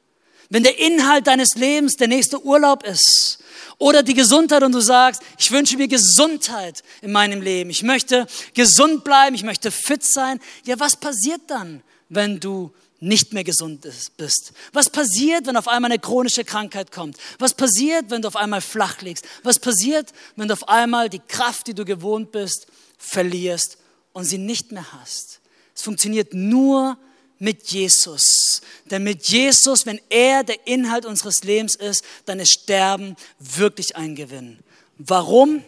Wenn 0.51 0.63
der 0.63 0.79
Inhalt 0.79 1.27
deines 1.27 1.55
Lebens 1.55 1.97
der 1.97 2.09
nächste 2.09 2.43
Urlaub 2.43 2.83
ist 2.83 3.39
oder 3.77 4.03
die 4.03 4.15
Gesundheit 4.15 4.63
und 4.63 4.73
du 4.73 4.81
sagst, 4.81 5.23
ich 5.39 5.51
wünsche 5.53 5.77
mir 5.77 5.89
Gesundheit 5.89 6.83
in 7.03 7.13
meinem 7.13 7.43
Leben, 7.43 7.69
ich 7.69 7.83
möchte 7.83 8.27
gesund 8.55 9.05
bleiben, 9.05 9.35
ich 9.35 9.43
möchte 9.43 9.71
fit 9.71 10.03
sein, 10.03 10.41
ja, 10.65 10.81
was 10.81 10.97
passiert 10.97 11.43
dann, 11.49 11.83
wenn 12.09 12.41
du 12.41 12.73
nicht 13.01 13.33
mehr 13.33 13.45
gesund 13.45 13.87
bist? 14.17 14.53
Was 14.73 14.91
passiert, 14.91 15.47
wenn 15.47 15.57
auf 15.57 15.69
einmal 15.69 15.93
eine 15.93 16.01
chronische 16.01 16.45
Krankheit 16.45 16.91
kommt? 16.91 17.17
Was 17.39 17.55
passiert, 17.55 18.11
wenn 18.11 18.23
du 18.23 18.29
auf 18.29 18.37
einmal 18.37 18.61
flach 18.61 19.03
liegst? 19.03 19.25
Was 19.45 19.59
passiert, 19.59 20.13
wenn 20.35 20.49
du 20.49 20.55
auf 20.55 20.69
einmal 20.69 21.09
die 21.09 21.21
Kraft, 21.21 21.67
die 21.67 21.75
du 21.75 21.85
gewohnt 21.85 22.33
bist, 22.33 22.67
verlierst 22.97 23.77
und 24.13 24.25
sie 24.25 24.39
nicht 24.39 24.73
mehr 24.73 24.93
hast? 24.95 25.41
Es 25.75 25.83
funktioniert 25.83 26.35
nur, 26.35 26.99
mit 27.39 27.69
Jesus. 27.69 28.61
Denn 28.91 29.03
mit 29.03 29.29
Jesus, 29.29 29.87
wenn 29.87 30.01
er 30.09 30.45
der 30.45 30.67
Inhalt 30.67 31.07
unseres 31.07 31.43
Lebens 31.43 31.75
ist, 31.75 32.05
dann 32.25 32.41
ist 32.41 32.53
Sterben 32.63 33.17
wirklich 33.39 33.97
ein 33.97 34.15
Gewinn. 34.15 34.59
Warum? 34.99 35.65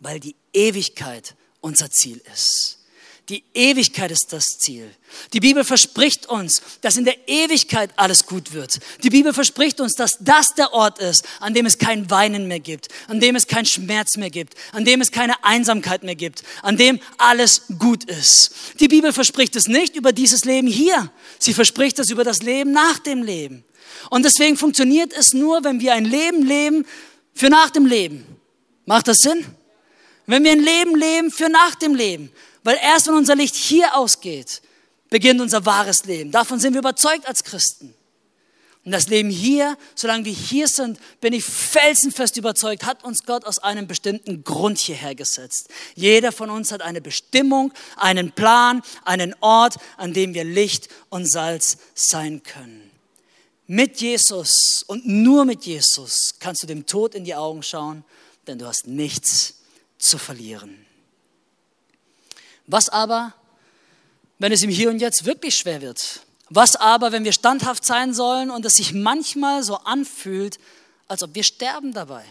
Weil 0.00 0.20
die 0.20 0.36
Ewigkeit 0.52 1.34
unser 1.60 1.90
Ziel 1.90 2.20
ist. 2.32 2.79
Die 3.30 3.44
Ewigkeit 3.54 4.10
ist 4.10 4.32
das 4.32 4.58
Ziel. 4.58 4.90
Die 5.32 5.38
Bibel 5.38 5.62
verspricht 5.62 6.26
uns, 6.26 6.60
dass 6.80 6.96
in 6.96 7.04
der 7.04 7.28
Ewigkeit 7.28 7.90
alles 7.94 8.26
gut 8.26 8.52
wird. 8.52 8.80
Die 9.04 9.10
Bibel 9.10 9.32
verspricht 9.32 9.80
uns, 9.80 9.94
dass 9.94 10.18
das 10.18 10.48
der 10.56 10.72
Ort 10.72 10.98
ist, 10.98 11.24
an 11.38 11.54
dem 11.54 11.64
es 11.64 11.78
kein 11.78 12.10
Weinen 12.10 12.48
mehr 12.48 12.58
gibt, 12.58 12.88
an 13.06 13.20
dem 13.20 13.36
es 13.36 13.46
keinen 13.46 13.66
Schmerz 13.66 14.16
mehr 14.16 14.30
gibt, 14.30 14.54
an 14.72 14.84
dem 14.84 15.00
es 15.00 15.12
keine 15.12 15.44
Einsamkeit 15.44 16.02
mehr 16.02 16.16
gibt, 16.16 16.42
an 16.62 16.76
dem 16.76 16.98
alles 17.18 17.62
gut 17.78 18.02
ist. 18.02 18.50
Die 18.80 18.88
Bibel 18.88 19.12
verspricht 19.12 19.54
es 19.54 19.68
nicht 19.68 19.94
über 19.94 20.12
dieses 20.12 20.44
Leben 20.44 20.66
hier. 20.66 21.12
Sie 21.38 21.54
verspricht 21.54 22.00
es 22.00 22.10
über 22.10 22.24
das 22.24 22.42
Leben 22.42 22.72
nach 22.72 22.98
dem 22.98 23.22
Leben. 23.22 23.62
Und 24.10 24.24
deswegen 24.24 24.56
funktioniert 24.56 25.12
es 25.12 25.34
nur, 25.34 25.62
wenn 25.62 25.78
wir 25.78 25.94
ein 25.94 26.04
Leben 26.04 26.44
leben 26.44 26.84
für 27.32 27.48
nach 27.48 27.70
dem 27.70 27.86
Leben. 27.86 28.26
Macht 28.86 29.06
das 29.06 29.18
Sinn? 29.18 29.46
Wenn 30.26 30.42
wir 30.42 30.50
ein 30.50 30.64
Leben 30.64 30.96
leben 30.96 31.30
für 31.30 31.48
nach 31.48 31.76
dem 31.76 31.94
Leben. 31.94 32.32
Weil 32.62 32.78
erst 32.82 33.06
wenn 33.06 33.14
unser 33.14 33.36
Licht 33.36 33.54
hier 33.54 33.96
ausgeht, 33.96 34.62
beginnt 35.08 35.40
unser 35.40 35.64
wahres 35.66 36.04
Leben. 36.04 36.30
Davon 36.30 36.60
sind 36.60 36.74
wir 36.74 36.80
überzeugt 36.80 37.26
als 37.26 37.44
Christen. 37.44 37.94
Und 38.84 38.92
das 38.92 39.08
Leben 39.08 39.28
hier, 39.28 39.76
solange 39.94 40.24
wir 40.24 40.32
hier 40.32 40.66
sind, 40.66 40.98
bin 41.20 41.34
ich 41.34 41.44
felsenfest 41.44 42.38
überzeugt, 42.38 42.84
hat 42.84 43.04
uns 43.04 43.24
Gott 43.24 43.44
aus 43.44 43.58
einem 43.58 43.86
bestimmten 43.86 44.42
Grund 44.42 44.78
hierher 44.78 45.14
gesetzt. 45.14 45.68
Jeder 45.94 46.32
von 46.32 46.48
uns 46.48 46.72
hat 46.72 46.80
eine 46.80 47.02
Bestimmung, 47.02 47.74
einen 47.96 48.32
Plan, 48.32 48.80
einen 49.04 49.34
Ort, 49.40 49.76
an 49.98 50.14
dem 50.14 50.32
wir 50.32 50.44
Licht 50.44 50.88
und 51.10 51.30
Salz 51.30 51.76
sein 51.94 52.42
können. 52.42 52.90
Mit 53.66 54.00
Jesus 54.00 54.82
und 54.86 55.06
nur 55.06 55.44
mit 55.44 55.66
Jesus 55.66 56.34
kannst 56.38 56.62
du 56.62 56.66
dem 56.66 56.86
Tod 56.86 57.14
in 57.14 57.24
die 57.24 57.34
Augen 57.34 57.62
schauen, 57.62 58.02
denn 58.46 58.58
du 58.58 58.66
hast 58.66 58.86
nichts 58.86 59.56
zu 59.98 60.16
verlieren. 60.16 60.86
Was 62.70 62.88
aber, 62.88 63.34
wenn 64.38 64.52
es 64.52 64.62
im 64.62 64.70
Hier 64.70 64.90
und 64.90 65.00
Jetzt 65.00 65.24
wirklich 65.24 65.56
schwer 65.56 65.82
wird? 65.82 66.20
Was 66.50 66.76
aber, 66.76 67.10
wenn 67.10 67.24
wir 67.24 67.32
standhaft 67.32 67.84
sein 67.84 68.14
sollen 68.14 68.48
und 68.48 68.64
es 68.64 68.74
sich 68.74 68.92
manchmal 68.92 69.64
so 69.64 69.76
anfühlt, 69.78 70.58
als 71.08 71.24
ob 71.24 71.34
wir 71.34 71.42
sterben 71.42 71.92
dabei? 71.92 72.24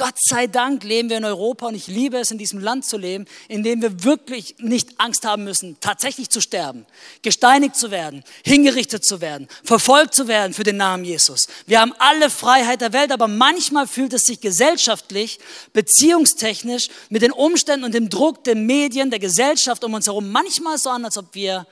Gott 0.00 0.16
sei 0.18 0.46
Dank 0.46 0.82
leben 0.82 1.10
wir 1.10 1.18
in 1.18 1.26
Europa 1.26 1.66
und 1.66 1.74
ich 1.74 1.86
liebe 1.86 2.16
es, 2.16 2.30
in 2.30 2.38
diesem 2.38 2.58
Land 2.58 2.86
zu 2.86 2.96
leben, 2.96 3.26
in 3.48 3.62
dem 3.62 3.82
wir 3.82 4.02
wirklich 4.02 4.54
nicht 4.56 4.98
Angst 4.98 5.26
haben 5.26 5.44
müssen, 5.44 5.76
tatsächlich 5.80 6.30
zu 6.30 6.40
sterben, 6.40 6.86
gesteinigt 7.20 7.76
zu 7.76 7.90
werden, 7.90 8.24
hingerichtet 8.42 9.04
zu 9.04 9.20
werden, 9.20 9.46
verfolgt 9.62 10.14
zu 10.14 10.26
werden 10.26 10.54
für 10.54 10.62
den 10.64 10.78
Namen 10.78 11.04
Jesus. 11.04 11.48
Wir 11.66 11.82
haben 11.82 11.92
alle 11.98 12.30
Freiheit 12.30 12.80
der 12.80 12.94
Welt, 12.94 13.12
aber 13.12 13.28
manchmal 13.28 13.86
fühlt 13.86 14.14
es 14.14 14.22
sich 14.22 14.40
gesellschaftlich, 14.40 15.38
beziehungstechnisch, 15.74 16.88
mit 17.10 17.20
den 17.20 17.32
Umständen 17.32 17.84
und 17.84 17.92
dem 17.92 18.08
Druck 18.08 18.42
der 18.44 18.54
Medien, 18.54 19.10
der 19.10 19.18
Gesellschaft 19.18 19.84
um 19.84 19.92
uns 19.92 20.06
herum 20.06 20.32
manchmal 20.32 20.78
so 20.78 20.88
an, 20.88 21.04
als 21.04 21.18
ob 21.18 21.34
wir 21.34 21.66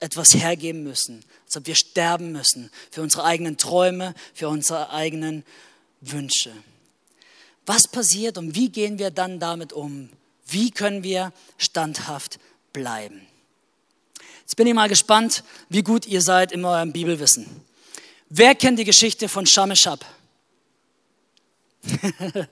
etwas 0.00 0.34
hergeben 0.34 0.82
müssen, 0.82 1.24
als 1.46 1.58
ob 1.58 1.68
wir 1.68 1.76
sterben 1.76 2.32
müssen 2.32 2.72
für 2.90 3.02
unsere 3.02 3.22
eigenen 3.22 3.56
Träume, 3.56 4.14
für 4.34 4.48
unsere 4.48 4.90
eigenen 4.90 5.44
Wünsche. 6.00 6.50
Was 7.66 7.86
passiert 7.86 8.38
und 8.38 8.54
wie 8.54 8.70
gehen 8.70 8.98
wir 8.98 9.10
dann 9.10 9.38
damit 9.38 9.72
um? 9.72 10.10
Wie 10.46 10.70
können 10.70 11.02
wir 11.02 11.32
standhaft 11.58 12.38
bleiben? 12.72 13.26
Jetzt 14.40 14.56
bin 14.56 14.66
ich 14.66 14.74
mal 14.74 14.88
gespannt, 14.88 15.44
wie 15.68 15.82
gut 15.82 16.06
ihr 16.06 16.20
seid 16.20 16.52
in 16.52 16.64
eurem 16.64 16.92
Bibelwissen. 16.92 17.46
Wer 18.28 18.54
kennt 18.54 18.78
die 18.78 18.84
Geschichte 18.84 19.28
von 19.28 19.46
Shameshab? 19.46 20.04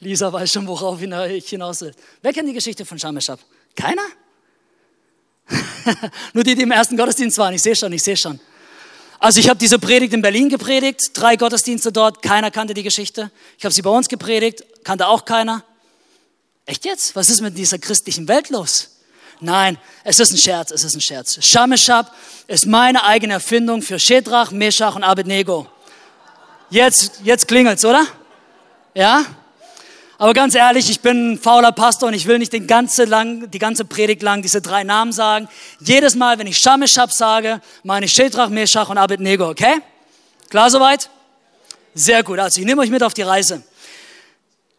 Lisa 0.00 0.32
weiß 0.32 0.52
schon, 0.52 0.66
worauf 0.66 1.00
ich 1.00 1.48
hinaus 1.48 1.80
will. 1.80 1.94
Wer 2.22 2.32
kennt 2.32 2.48
die 2.48 2.52
Geschichte 2.52 2.84
von 2.84 2.98
Shameshab? 2.98 3.40
Keiner? 3.74 4.06
Nur 6.32 6.44
die, 6.44 6.54
die 6.54 6.62
im 6.62 6.70
ersten 6.70 6.96
Gottesdienst 6.96 7.38
waren. 7.38 7.54
Ich 7.54 7.62
sehe 7.62 7.76
schon, 7.76 7.92
ich 7.92 8.02
sehe 8.02 8.16
schon. 8.16 8.40
Also 9.18 9.40
ich 9.40 9.48
habe 9.48 9.58
diese 9.58 9.78
Predigt 9.78 10.12
in 10.12 10.22
Berlin 10.22 10.48
gepredigt, 10.48 11.00
drei 11.14 11.36
Gottesdienste 11.36 11.90
dort, 11.90 12.22
keiner 12.22 12.50
kannte 12.50 12.74
die 12.74 12.82
Geschichte. 12.82 13.30
Ich 13.58 13.64
habe 13.64 13.74
sie 13.74 13.82
bei 13.82 13.90
uns 13.90 14.08
gepredigt, 14.08 14.64
kannte 14.84 15.06
auch 15.08 15.24
keiner. 15.24 15.64
Echt 16.66 16.84
jetzt? 16.84 17.16
Was 17.16 17.30
ist 17.30 17.40
mit 17.40 17.56
dieser 17.56 17.78
christlichen 17.78 18.28
Welt 18.28 18.50
los? 18.50 18.90
Nein, 19.40 19.78
es 20.04 20.18
ist 20.18 20.32
ein 20.32 20.38
Scherz, 20.38 20.70
es 20.70 20.84
ist 20.84 20.94
ein 20.94 21.00
Scherz. 21.00 21.38
Shameshab 21.44 22.14
ist 22.46 22.66
meine 22.66 23.04
eigene 23.04 23.34
Erfindung 23.34 23.82
für 23.82 23.98
Shedrach, 23.98 24.50
Meshach 24.50 24.96
und 24.96 25.04
Abednego. 25.04 25.66
Jetzt, 26.70 27.20
jetzt 27.22 27.46
klingelt's, 27.46 27.84
oder? 27.84 28.06
Ja? 28.94 29.24
Aber 30.18 30.32
ganz 30.32 30.54
ehrlich, 30.54 30.88
ich 30.88 31.00
bin 31.00 31.32
ein 31.32 31.38
fauler 31.38 31.72
Pastor 31.72 32.08
und 32.08 32.14
ich 32.14 32.26
will 32.26 32.38
nicht 32.38 32.52
den 32.52 32.66
ganze 32.66 33.04
lang, 33.04 33.50
die 33.50 33.58
ganze 33.58 33.84
Predigt 33.84 34.22
lang 34.22 34.40
diese 34.40 34.62
drei 34.62 34.82
Namen 34.82 35.12
sagen. 35.12 35.46
Jedes 35.80 36.14
Mal, 36.14 36.38
wenn 36.38 36.46
ich 36.46 36.56
Shameshab 36.56 37.12
sage, 37.12 37.60
meine 37.82 38.06
ich 38.06 38.12
Shedrach, 38.12 38.48
Meshach 38.48 38.88
und 38.88 38.96
Abednego, 38.96 39.50
okay? 39.50 39.82
Klar 40.48 40.70
soweit? 40.70 41.10
Sehr 41.94 42.22
gut. 42.22 42.38
Also 42.38 42.60
ich 42.60 42.66
nehme 42.66 42.80
euch 42.80 42.90
mit 42.90 43.02
auf 43.02 43.12
die 43.12 43.22
Reise. 43.22 43.62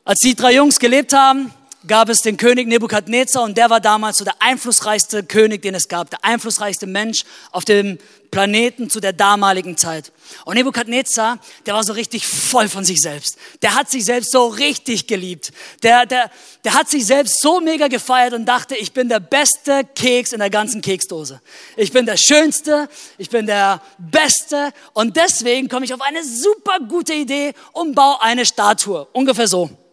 Als 0.05 0.19
die 0.19 0.33
drei 0.33 0.53
Jungs 0.53 0.79
gelebt 0.79 1.13
haben, 1.13 1.53
gab 1.87 2.09
es 2.09 2.21
den 2.21 2.37
König 2.37 2.67
Nebukadnezar 2.67 3.43
und 3.43 3.57
der 3.57 3.69
war 3.69 3.79
damals 3.79 4.17
so 4.17 4.25
der 4.25 4.35
einflussreichste 4.39 5.23
König, 5.23 5.61
den 5.61 5.73
es 5.73 5.87
gab, 5.87 6.09
der 6.09 6.23
einflussreichste 6.23 6.85
Mensch 6.85 7.23
auf 7.51 7.65
dem 7.65 7.97
Planeten 8.29 8.89
zu 8.89 8.99
der 8.99 9.13
damaligen 9.13 9.77
Zeit. 9.77 10.11
Und 10.43 10.55
Nebukadnezar, 10.55 11.39
der 11.65 11.73
war 11.73 11.83
so 11.83 11.93
richtig 11.93 12.27
voll 12.27 12.67
von 12.67 12.83
sich 12.83 12.99
selbst. 12.99 13.37
Der 13.61 13.75
hat 13.75 13.89
sich 13.89 14.03
selbst 14.05 14.31
so 14.31 14.47
richtig 14.47 15.07
geliebt. 15.07 15.53
Der, 15.81 16.05
der, 16.05 16.29
der 16.65 16.73
hat 16.73 16.89
sich 16.89 17.05
selbst 17.05 17.41
so 17.41 17.61
mega 17.61 17.87
gefeiert 17.87 18.33
und 18.33 18.45
dachte, 18.45 18.75
ich 18.75 18.91
bin 18.91 19.07
der 19.07 19.21
beste 19.21 19.83
Keks 19.95 20.33
in 20.33 20.39
der 20.39 20.49
ganzen 20.49 20.81
Keksdose. 20.81 21.41
Ich 21.77 21.93
bin 21.93 22.05
der 22.05 22.17
Schönste, 22.17 22.89
ich 23.17 23.29
bin 23.29 23.45
der 23.45 23.81
Beste 23.97 24.73
und 24.93 25.15
deswegen 25.15 25.69
komme 25.69 25.85
ich 25.85 25.93
auf 25.93 26.01
eine 26.01 26.23
super 26.23 26.79
gute 26.87 27.13
Idee 27.13 27.53
und 27.71 27.95
baue 27.95 28.21
eine 28.21 28.45
Statue. 28.45 29.07
Ungefähr 29.13 29.47
so. 29.47 29.86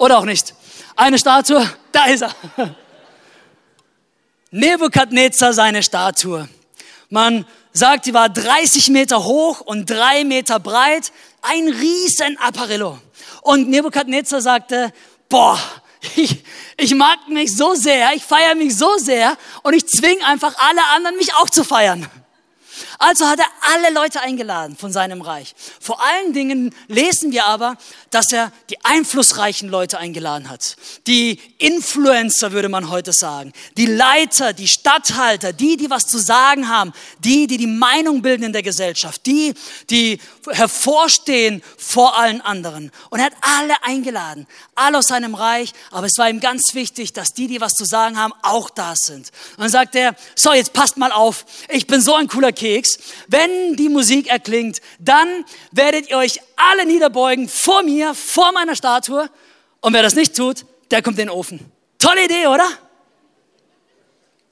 Oder 0.00 0.16
auch 0.16 0.24
nicht. 0.24 0.54
Eine 0.96 1.18
Statue, 1.18 1.70
da 1.92 2.06
ist 2.06 2.22
er. 2.22 2.34
Nebukadnezar 4.50 5.52
seine 5.52 5.82
Statue. 5.82 6.48
Man 7.10 7.44
sagt, 7.72 8.06
die 8.06 8.14
war 8.14 8.30
30 8.30 8.88
Meter 8.88 9.22
hoch 9.24 9.60
und 9.60 9.90
drei 9.90 10.24
Meter 10.24 10.58
breit. 10.58 11.12
Ein 11.42 11.68
riesen 11.68 12.38
Apparillo. 12.38 12.98
Und 13.42 13.68
Nebukadnezar 13.68 14.40
sagte, 14.40 14.90
boah, 15.28 15.60
ich, 16.16 16.44
ich 16.78 16.94
mag 16.94 17.28
mich 17.28 17.54
so 17.54 17.74
sehr, 17.74 18.14
ich 18.14 18.24
feiere 18.24 18.54
mich 18.54 18.74
so 18.74 18.96
sehr 18.96 19.36
und 19.62 19.74
ich 19.74 19.86
zwinge 19.86 20.24
einfach 20.24 20.56
alle 20.56 20.82
anderen, 20.96 21.16
mich 21.16 21.34
auch 21.34 21.50
zu 21.50 21.62
feiern. 21.62 22.08
Also 23.02 23.26
hat 23.26 23.38
er 23.38 23.46
alle 23.62 23.94
Leute 23.94 24.20
eingeladen 24.20 24.76
von 24.76 24.92
seinem 24.92 25.22
Reich. 25.22 25.54
Vor 25.80 26.02
allen 26.04 26.34
Dingen 26.34 26.74
lesen 26.86 27.32
wir 27.32 27.46
aber, 27.46 27.78
dass 28.10 28.30
er 28.30 28.52
die 28.68 28.76
einflussreichen 28.84 29.70
Leute 29.70 29.96
eingeladen 29.96 30.50
hat. 30.50 30.76
Die 31.06 31.40
Influencer 31.56 32.52
würde 32.52 32.68
man 32.68 32.90
heute 32.90 33.14
sagen. 33.14 33.54
Die 33.78 33.86
Leiter, 33.86 34.52
die 34.52 34.68
Statthalter, 34.68 35.54
die, 35.54 35.78
die 35.78 35.88
was 35.88 36.08
zu 36.08 36.18
sagen 36.18 36.68
haben. 36.68 36.92
Die, 37.20 37.46
die 37.46 37.56
die 37.56 37.66
Meinung 37.66 38.20
bilden 38.20 38.42
in 38.42 38.52
der 38.52 38.62
Gesellschaft. 38.62 39.24
Die, 39.24 39.54
die 39.88 40.20
hervorstehen 40.50 41.62
vor 41.78 42.18
allen 42.18 42.42
anderen. 42.42 42.92
Und 43.08 43.20
er 43.20 43.26
hat 43.26 43.34
alle 43.40 43.82
eingeladen. 43.82 44.46
Alle 44.74 44.98
aus 44.98 45.06
seinem 45.06 45.34
Reich. 45.34 45.72
Aber 45.90 46.06
es 46.06 46.18
war 46.18 46.28
ihm 46.28 46.40
ganz 46.40 46.74
wichtig, 46.74 47.14
dass 47.14 47.32
die, 47.32 47.46
die 47.46 47.62
was 47.62 47.72
zu 47.72 47.86
sagen 47.86 48.18
haben, 48.18 48.34
auch 48.42 48.68
da 48.68 48.92
sind. 48.94 49.30
Und 49.52 49.60
dann 49.60 49.70
sagt 49.70 49.94
er, 49.94 50.14
so, 50.34 50.52
jetzt 50.52 50.74
passt 50.74 50.98
mal 50.98 51.12
auf. 51.12 51.46
Ich 51.70 51.86
bin 51.86 52.02
so 52.02 52.14
ein 52.14 52.28
cooler 52.28 52.52
Keks. 52.52 52.89
Wenn 53.28 53.76
die 53.76 53.88
Musik 53.88 54.28
erklingt, 54.28 54.80
dann 54.98 55.44
werdet 55.72 56.10
ihr 56.10 56.16
euch 56.16 56.40
alle 56.56 56.86
niederbeugen 56.86 57.48
vor 57.48 57.82
mir, 57.82 58.14
vor 58.14 58.52
meiner 58.52 58.76
Statue. 58.76 59.28
Und 59.80 59.92
wer 59.92 60.02
das 60.02 60.14
nicht 60.14 60.36
tut, 60.36 60.64
der 60.90 61.02
kommt 61.02 61.18
in 61.18 61.26
den 61.26 61.30
Ofen. 61.30 61.60
Tolle 61.98 62.24
Idee, 62.24 62.46
oder? 62.46 62.68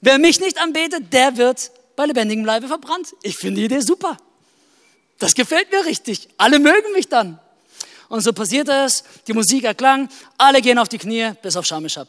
Wer 0.01 0.19
mich 0.19 0.41
nicht 0.41 0.61
anbetet, 0.61 1.13
der 1.13 1.37
wird 1.37 1.71
bei 1.97 2.07
lebendigem 2.07 2.45
Leibe 2.45 2.69
verbrannt. 2.69 3.15
Ich 3.23 3.37
finde 3.37 3.61
die 3.61 3.65
Idee 3.67 3.81
super. 3.81 4.17
Das 5.19 5.35
gefällt 5.35 5.71
mir 5.73 5.85
richtig. 5.85 6.29
Alle 6.37 6.59
mögen 6.59 6.93
mich 6.93 7.09
dann. 7.09 7.41
Und 8.09 8.21
so 8.21 8.33
passiert 8.33 8.69
es, 8.69 9.05
die 9.27 9.33
Musik 9.33 9.65
erklang, 9.65 10.09
alle 10.39 10.63
gehen 10.63 10.79
auf 10.79 10.89
die 10.89 10.99
Knie, 10.99 11.33
bis 11.43 11.57
auf 11.57 11.67
Schamishab. 11.67 12.09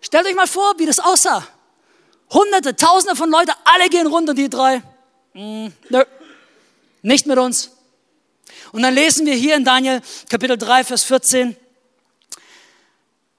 Stellt 0.00 0.26
euch 0.26 0.34
mal 0.34 0.46
vor, 0.46 0.74
wie 0.78 0.86
das 0.86 0.98
aussah. 0.98 1.46
Hunderte, 2.34 2.76
Tausende 2.76 3.16
von 3.16 3.30
Leuten, 3.30 3.52
alle 3.64 3.88
gehen 3.88 4.06
runter, 4.06 4.34
die 4.34 4.50
drei. 4.50 4.82
Mm, 5.32 5.68
nö, 5.88 6.04
nicht 7.02 7.26
mit 7.26 7.38
uns. 7.38 7.70
Und 8.72 8.82
dann 8.82 8.94
lesen 8.94 9.24
wir 9.24 9.34
hier 9.34 9.54
in 9.54 9.64
Daniel 9.64 10.02
Kapitel 10.28 10.58
3, 10.58 10.84
Vers 10.84 11.04
14. 11.04 11.56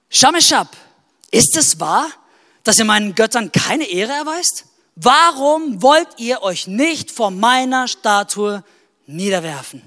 Shameshab, 0.08 0.74
ist 1.30 1.56
es 1.56 1.78
wahr, 1.78 2.08
dass 2.64 2.78
ihr 2.78 2.84
meinen 2.84 3.14
Göttern 3.14 3.52
keine 3.52 3.84
Ehre 3.84 4.12
erweist? 4.12 4.64
Warum 4.94 5.82
wollt 5.82 6.08
ihr 6.16 6.42
euch 6.42 6.66
nicht 6.66 7.10
vor 7.10 7.30
meiner 7.30 7.86
Statue 7.86 8.64
niederwerfen? 9.06 9.82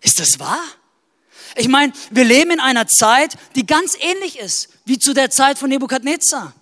Ist 0.00 0.20
das 0.20 0.38
wahr? 0.38 0.62
Ich 1.56 1.68
meine, 1.68 1.92
wir 2.10 2.24
leben 2.24 2.52
in 2.52 2.60
einer 2.60 2.86
Zeit, 2.86 3.36
die 3.56 3.66
ganz 3.66 3.96
ähnlich 3.98 4.38
ist 4.38 4.68
wie 4.84 4.98
zu 4.98 5.12
der 5.12 5.30
Zeit 5.30 5.58
von 5.58 5.70
Nebukadnezar. 5.70 6.52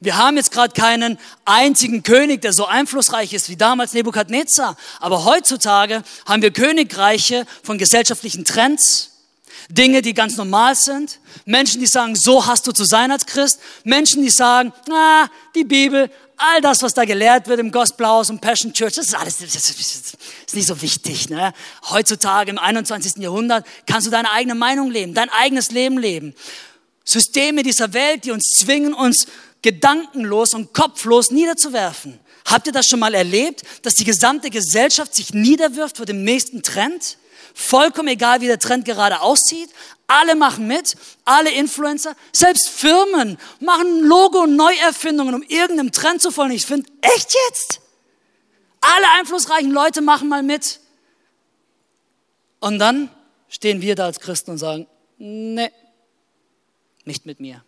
Wir 0.00 0.16
haben 0.16 0.36
jetzt 0.36 0.52
gerade 0.52 0.74
keinen 0.74 1.18
einzigen 1.44 2.04
König, 2.04 2.40
der 2.40 2.52
so 2.52 2.66
einflussreich 2.66 3.32
ist 3.32 3.48
wie 3.48 3.56
damals 3.56 3.94
Nebukadnezar. 3.94 4.76
Aber 5.00 5.24
heutzutage 5.24 6.04
haben 6.24 6.42
wir 6.42 6.52
Königreiche 6.52 7.46
von 7.64 7.78
gesellschaftlichen 7.78 8.44
Trends, 8.44 9.10
Dinge, 9.68 10.00
die 10.00 10.14
ganz 10.14 10.36
normal 10.36 10.76
sind. 10.76 11.18
Menschen, 11.44 11.80
die 11.80 11.86
sagen, 11.86 12.14
so 12.14 12.46
hast 12.46 12.66
du 12.66 12.72
zu 12.72 12.84
sein 12.84 13.10
als 13.10 13.26
Christ. 13.26 13.58
Menschen, 13.84 14.22
die 14.22 14.30
sagen, 14.30 14.72
na, 14.86 15.28
die 15.54 15.64
Bibel, 15.64 16.10
all 16.36 16.60
das, 16.60 16.82
was 16.82 16.94
da 16.94 17.04
gelehrt 17.04 17.48
wird 17.48 17.58
im 17.58 17.72
Gospelhaus 17.72 18.30
und 18.30 18.40
Passion 18.40 18.72
Church, 18.72 18.94
das 18.94 19.06
ist 19.06 19.14
alles 19.14 19.38
das 19.38 19.70
ist 19.70 20.54
nicht 20.54 20.66
so 20.66 20.80
wichtig. 20.80 21.28
Ne? 21.28 21.52
Heutzutage 21.90 22.50
im 22.50 22.58
21. 22.58 23.16
Jahrhundert 23.16 23.66
kannst 23.86 24.06
du 24.06 24.10
deine 24.10 24.30
eigene 24.30 24.54
Meinung 24.54 24.90
leben, 24.90 25.12
dein 25.12 25.28
eigenes 25.28 25.70
Leben 25.70 25.98
leben. 25.98 26.34
Systeme 27.04 27.62
dieser 27.62 27.92
Welt, 27.92 28.24
die 28.24 28.30
uns 28.30 28.44
zwingen, 28.58 28.94
uns 28.94 29.26
gedankenlos 29.62 30.54
und 30.54 30.72
kopflos 30.72 31.30
niederzuwerfen. 31.30 32.18
Habt 32.44 32.66
ihr 32.66 32.72
das 32.72 32.86
schon 32.86 33.00
mal 33.00 33.14
erlebt, 33.14 33.62
dass 33.82 33.94
die 33.94 34.04
gesamte 34.04 34.50
Gesellschaft 34.50 35.14
sich 35.14 35.34
niederwirft 35.34 35.98
vor 35.98 36.06
dem 36.06 36.24
nächsten 36.24 36.62
Trend? 36.62 37.18
Vollkommen 37.54 38.08
egal, 38.08 38.40
wie 38.40 38.46
der 38.46 38.58
Trend 38.58 38.84
gerade 38.84 39.20
aussieht. 39.20 39.70
Alle 40.06 40.34
machen 40.36 40.66
mit, 40.66 40.96
alle 41.24 41.50
Influencer, 41.50 42.16
selbst 42.32 42.68
Firmen 42.70 43.36
machen 43.60 44.00
Logo-Neuerfindungen, 44.04 45.34
um 45.34 45.42
irgendeinem 45.42 45.92
Trend 45.92 46.22
zu 46.22 46.30
folgen. 46.30 46.54
Ich 46.54 46.64
finde, 46.64 46.88
echt 47.02 47.34
jetzt? 47.48 47.80
Alle 48.80 49.10
einflussreichen 49.18 49.70
Leute 49.70 50.00
machen 50.00 50.28
mal 50.28 50.42
mit. 50.42 50.80
Und 52.60 52.78
dann 52.78 53.10
stehen 53.48 53.82
wir 53.82 53.94
da 53.94 54.06
als 54.06 54.20
Christen 54.20 54.52
und 54.52 54.58
sagen, 54.58 54.86
nee, 55.18 55.70
nicht 57.04 57.26
mit 57.26 57.40
mir. 57.40 57.64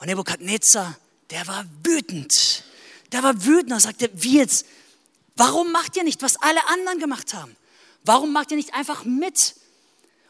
Und 0.00 0.06
Nebukadnezar, 0.06 0.96
der 1.30 1.46
war 1.46 1.64
wütend. 1.84 2.64
Der 3.12 3.22
war 3.22 3.44
wütend 3.44 3.72
und 3.72 3.80
sagte, 3.80 4.10
wie 4.14 4.38
jetzt? 4.38 4.66
Warum 5.36 5.72
macht 5.72 5.96
ihr 5.96 6.04
nicht, 6.04 6.22
was 6.22 6.36
alle 6.40 6.66
anderen 6.68 6.98
gemacht 6.98 7.34
haben? 7.34 7.54
Warum 8.04 8.32
macht 8.32 8.50
ihr 8.50 8.56
nicht 8.56 8.74
einfach 8.74 9.04
mit? 9.04 9.54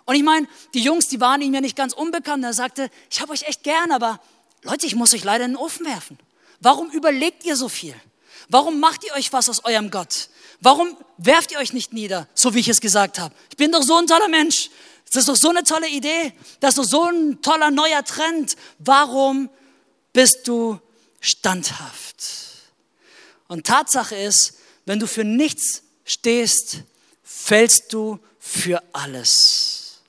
Und 0.05 0.17
ich 0.17 0.23
meine, 0.23 0.49
die 0.75 0.81
Jungs, 0.81 1.09
die 1.09 1.21
waren 1.21 1.41
ihm 1.41 1.55
ja 1.55 1.61
nicht 1.61 1.77
ganz 1.77 1.93
unbekannt. 1.93 2.45
Er 2.45 2.53
sagte, 2.53 2.91
ich 3.11 3.21
habe 3.21 3.33
euch 3.33 3.45
echt 3.45 3.62
gern, 3.62 3.93
aber 3.93 4.21
Leute, 4.62 4.87
ich 4.87 4.97
muss 4.97 5.15
euch 5.15 5.25
leider 5.25 5.45
in 5.45 5.53
den 5.53 5.57
Ofen 5.57 5.87
werfen. 5.87 6.19
Warum 6.61 6.91
überlegt 6.91 7.45
ihr 7.45 7.57
so 7.57 7.69
viel? 7.69 7.95
Warum 8.49 8.81
macht 8.81 9.05
ihr 9.05 9.12
euch 9.15 9.33
was 9.33 9.49
aus 9.49 9.65
eurem 9.65 9.91
Gott? 9.91 10.29
Warum 10.61 10.97
werft 11.17 11.53
ihr 11.53 11.59
euch 11.59 11.73
nicht 11.73 11.93
nieder, 11.93 12.29
so 12.35 12.55
wie 12.55 12.61
ich 12.61 12.69
es 12.69 12.81
gesagt 12.81 13.19
habe? 13.19 13.35
Ich 13.50 13.57
bin 13.57 13.71
doch 13.71 13.83
so 13.83 13.97
ein 13.97 14.07
toller 14.07 14.29
Mensch. 14.29 14.71
Das 15.07 15.23
ist 15.23 15.29
doch 15.29 15.37
so 15.37 15.50
eine 15.50 15.62
tolle 15.62 15.89
Idee. 15.89 16.33
Das 16.61 16.71
ist 16.71 16.79
doch 16.79 16.85
so 16.85 17.05
ein 17.05 17.41
toller 17.41 17.71
neuer 17.71 18.05
Trend. 18.05 18.57
Warum 18.79 19.49
bist 20.12 20.47
du 20.49 20.79
standhaft? 21.21 22.25
Und 23.49 23.67
Tatsache 23.67 24.17
ist, 24.17 24.55
wenn 24.87 24.99
du 24.99 25.07
für 25.07 25.25
nichts 25.25 25.83
stehst, 26.05 26.79
fällst 27.23 27.93
du 27.93 28.19
für 28.38 28.83
alles. 28.93 30.00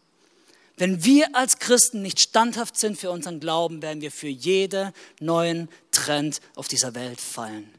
Wenn 0.77 1.03
wir 1.03 1.35
als 1.35 1.59
Christen 1.59 2.01
nicht 2.01 2.19
standhaft 2.19 2.77
sind 2.77 2.97
für 2.97 3.11
unseren 3.11 3.39
Glauben, 3.39 3.83
werden 3.83 4.01
wir 4.01 4.11
für 4.11 4.27
jeden 4.27 4.91
neuen 5.19 5.69
Trend 5.91 6.41
auf 6.55 6.67
dieser 6.67 6.95
Welt 6.95 7.21
fallen. 7.21 7.71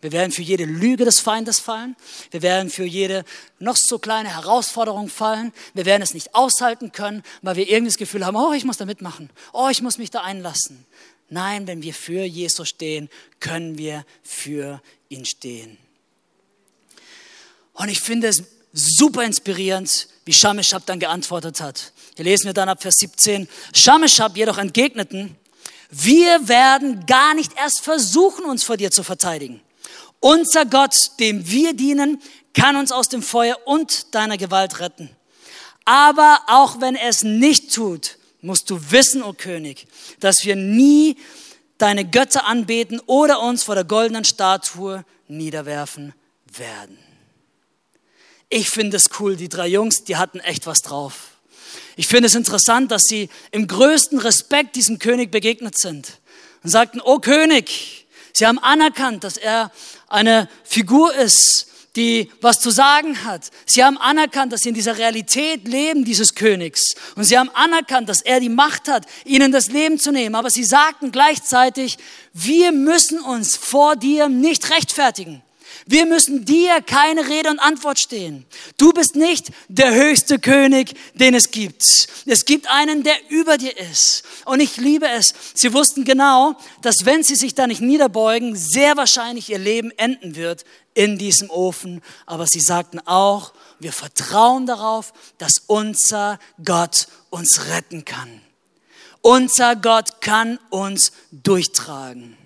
Wir 0.00 0.12
werden 0.12 0.32
für 0.32 0.42
jede 0.42 0.64
Lüge 0.64 1.04
des 1.04 1.20
Feindes 1.20 1.60
fallen. 1.60 1.96
Wir 2.30 2.42
werden 2.42 2.70
für 2.70 2.84
jede 2.84 3.24
noch 3.58 3.76
so 3.76 3.98
kleine 3.98 4.34
Herausforderung 4.34 5.08
fallen. 5.08 5.52
Wir 5.74 5.84
werden 5.84 6.02
es 6.02 6.14
nicht 6.14 6.34
aushalten 6.34 6.92
können, 6.92 7.22
weil 7.42 7.56
wir 7.56 7.68
irgendwie 7.68 7.90
das 7.90 7.98
Gefühl 7.98 8.24
haben, 8.24 8.36
oh, 8.36 8.52
ich 8.52 8.64
muss 8.64 8.76
da 8.76 8.84
mitmachen. 8.84 9.30
Oh, 9.52 9.68
ich 9.70 9.82
muss 9.82 9.98
mich 9.98 10.10
da 10.10 10.22
einlassen. 10.22 10.84
Nein, 11.28 11.66
wenn 11.66 11.82
wir 11.82 11.94
für 11.94 12.24
Jesus 12.24 12.68
stehen, 12.68 13.08
können 13.40 13.78
wir 13.78 14.04
für 14.22 14.80
ihn 15.08 15.24
stehen. 15.24 15.78
Und 17.72 17.88
ich 17.88 18.00
finde 18.00 18.28
es 18.28 18.42
super 18.72 19.24
inspirierend, 19.24 20.08
wie 20.24 20.32
Shameshab 20.32 20.86
dann 20.86 21.00
geantwortet 21.00 21.60
hat. 21.60 21.92
Hier 22.16 22.24
lesen 22.24 22.46
wir 22.46 22.52
dann 22.52 22.68
ab 22.68 22.82
Vers 22.82 22.96
17. 22.98 23.48
Shameshab 23.74 24.36
jedoch 24.36 24.58
entgegneten, 24.58 25.36
wir 25.90 26.48
werden 26.48 27.06
gar 27.06 27.34
nicht 27.34 27.52
erst 27.56 27.80
versuchen, 27.80 28.44
uns 28.44 28.64
vor 28.64 28.76
dir 28.76 28.90
zu 28.90 29.02
verteidigen. 29.02 29.60
Unser 30.20 30.64
Gott, 30.64 30.94
dem 31.20 31.48
wir 31.48 31.74
dienen, 31.74 32.20
kann 32.54 32.76
uns 32.76 32.90
aus 32.90 33.08
dem 33.08 33.22
Feuer 33.22 33.58
und 33.66 34.14
deiner 34.14 34.36
Gewalt 34.36 34.80
retten. 34.80 35.10
Aber 35.84 36.40
auch 36.48 36.80
wenn 36.80 36.96
er 36.96 37.10
es 37.10 37.22
nicht 37.22 37.72
tut, 37.72 38.18
musst 38.46 38.70
du 38.70 38.80
wissen, 38.90 39.22
o 39.22 39.30
oh 39.30 39.32
König, 39.32 39.86
dass 40.20 40.44
wir 40.44 40.54
nie 40.56 41.16
deine 41.78 42.08
Götter 42.08 42.46
anbeten 42.46 43.00
oder 43.06 43.40
uns 43.40 43.64
vor 43.64 43.74
der 43.74 43.84
goldenen 43.84 44.24
Statue 44.24 45.04
niederwerfen 45.28 46.14
werden. 46.46 46.96
Ich 48.48 48.70
finde 48.70 48.96
es 48.96 49.10
cool, 49.18 49.36
die 49.36 49.48
drei 49.48 49.66
Jungs, 49.66 50.04
die 50.04 50.16
hatten 50.16 50.38
echt 50.38 50.66
was 50.66 50.82
drauf. 50.82 51.32
Ich 51.96 52.06
finde 52.06 52.28
es 52.28 52.36
interessant, 52.36 52.92
dass 52.92 53.02
sie 53.02 53.28
im 53.50 53.66
größten 53.66 54.20
Respekt 54.20 54.76
diesem 54.76 55.00
König 55.00 55.32
begegnet 55.32 55.76
sind 55.76 56.20
und 56.62 56.70
sagten, 56.70 57.00
oh 57.04 57.18
König, 57.18 58.06
sie 58.32 58.46
haben 58.46 58.60
anerkannt, 58.60 59.24
dass 59.24 59.36
er 59.36 59.72
eine 60.08 60.48
Figur 60.62 61.12
ist, 61.14 61.66
die 61.96 62.30
was 62.40 62.60
zu 62.60 62.70
sagen 62.70 63.24
hat. 63.24 63.50
Sie 63.64 63.82
haben 63.82 63.98
anerkannt, 63.98 64.52
dass 64.52 64.60
sie 64.60 64.68
in 64.68 64.74
dieser 64.74 64.98
Realität 64.98 65.66
leben, 65.66 66.04
dieses 66.04 66.34
Königs. 66.34 66.94
Und 67.16 67.24
sie 67.24 67.38
haben 67.38 67.50
anerkannt, 67.54 68.08
dass 68.08 68.20
er 68.20 68.38
die 68.38 68.48
Macht 68.48 68.88
hat, 68.88 69.06
ihnen 69.24 69.50
das 69.50 69.68
Leben 69.68 69.98
zu 69.98 70.12
nehmen. 70.12 70.34
Aber 70.34 70.50
sie 70.50 70.64
sagten 70.64 71.10
gleichzeitig, 71.10 71.96
wir 72.32 72.72
müssen 72.72 73.20
uns 73.20 73.56
vor 73.56 73.96
dir 73.96 74.28
nicht 74.28 74.70
rechtfertigen. 74.70 75.42
Wir 75.88 76.04
müssen 76.04 76.44
dir 76.44 76.82
keine 76.82 77.28
Rede 77.28 77.48
und 77.48 77.60
Antwort 77.60 78.00
stehen. 78.00 78.44
Du 78.76 78.92
bist 78.92 79.14
nicht 79.14 79.52
der 79.68 79.94
höchste 79.94 80.40
König, 80.40 80.94
den 81.14 81.32
es 81.32 81.52
gibt. 81.52 81.84
Es 82.26 82.44
gibt 82.44 82.68
einen, 82.68 83.04
der 83.04 83.14
über 83.28 83.56
dir 83.56 83.78
ist. 83.78 84.24
Und 84.46 84.58
ich 84.58 84.78
liebe 84.78 85.08
es. 85.08 85.32
Sie 85.54 85.72
wussten 85.72 86.04
genau, 86.04 86.56
dass 86.82 86.96
wenn 87.04 87.22
sie 87.22 87.36
sich 87.36 87.54
da 87.54 87.68
nicht 87.68 87.80
niederbeugen, 87.80 88.56
sehr 88.56 88.96
wahrscheinlich 88.96 89.48
ihr 89.48 89.58
Leben 89.58 89.92
enden 89.96 90.34
wird 90.34 90.64
in 90.94 91.18
diesem 91.18 91.50
Ofen. 91.50 92.02
Aber 92.26 92.48
sie 92.48 92.60
sagten 92.60 92.98
auch, 93.06 93.52
wir 93.78 93.92
vertrauen 93.92 94.66
darauf, 94.66 95.12
dass 95.38 95.62
unser 95.68 96.40
Gott 96.64 97.06
uns 97.30 97.68
retten 97.68 98.04
kann. 98.04 98.40
Unser 99.20 99.76
Gott 99.76 100.20
kann 100.20 100.58
uns 100.70 101.12
durchtragen. 101.30 102.36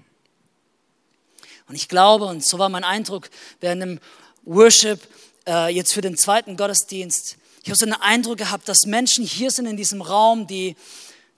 Und 1.71 1.77
ich 1.77 1.89
glaube, 1.89 2.25
und 2.25 2.45
so 2.45 2.59
war 2.59 2.69
mein 2.69 2.83
Eindruck 2.83 3.31
während 3.61 3.81
dem 3.81 4.01
Worship 4.45 5.01
äh, 5.47 5.73
jetzt 5.73 5.95
für 5.95 6.01
den 6.01 6.19
zweiten 6.19 6.57
Gottesdienst, 6.57 7.37
ich 7.63 7.69
habe 7.69 7.77
so 7.79 7.85
einen 7.85 7.95
Eindruck 7.95 8.39
gehabt, 8.39 8.69
dass 8.69 8.87
Menschen 8.87 9.25
hier 9.25 9.53
sind 9.53 9.67
in 9.67 9.77
diesem 9.77 10.03
Raum, 10.03 10.49
die, 10.49 10.75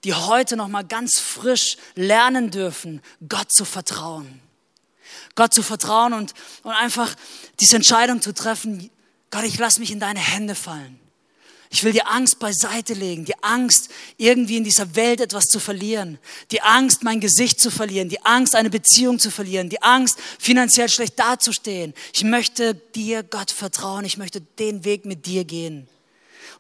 die 0.04 0.14
heute 0.14 0.56
noch 0.56 0.68
mal 0.68 0.84
ganz 0.84 1.18
frisch 1.18 1.76
lernen 1.96 2.50
dürfen, 2.50 3.02
Gott 3.28 3.52
zu 3.52 3.66
vertrauen. 3.66 4.40
Gott 5.34 5.52
zu 5.52 5.62
vertrauen 5.62 6.14
und, 6.14 6.32
und 6.62 6.72
einfach 6.72 7.14
diese 7.60 7.76
Entscheidung 7.76 8.22
zu 8.22 8.32
treffen, 8.32 8.90
Gott, 9.30 9.44
ich 9.44 9.58
lasse 9.58 9.80
mich 9.80 9.90
in 9.90 10.00
deine 10.00 10.20
Hände 10.20 10.54
fallen. 10.54 10.98
Ich 11.74 11.84
will 11.84 11.92
die 11.92 12.04
Angst 12.04 12.38
beiseite 12.38 12.92
legen, 12.92 13.24
die 13.24 13.42
Angst, 13.42 13.88
irgendwie 14.18 14.58
in 14.58 14.64
dieser 14.64 14.94
Welt 14.94 15.22
etwas 15.22 15.46
zu 15.46 15.58
verlieren, 15.58 16.18
die 16.50 16.60
Angst, 16.60 17.02
mein 17.02 17.18
Gesicht 17.18 17.58
zu 17.60 17.70
verlieren, 17.70 18.10
die 18.10 18.22
Angst, 18.26 18.54
eine 18.54 18.68
Beziehung 18.68 19.18
zu 19.18 19.30
verlieren, 19.30 19.70
die 19.70 19.80
Angst, 19.80 20.18
finanziell 20.38 20.90
schlecht 20.90 21.18
dazustehen. 21.18 21.94
Ich 22.12 22.24
möchte 22.24 22.74
dir, 22.74 23.22
Gott, 23.22 23.50
vertrauen, 23.50 24.04
ich 24.04 24.18
möchte 24.18 24.42
den 24.42 24.84
Weg 24.84 25.06
mit 25.06 25.24
dir 25.24 25.44
gehen. 25.44 25.88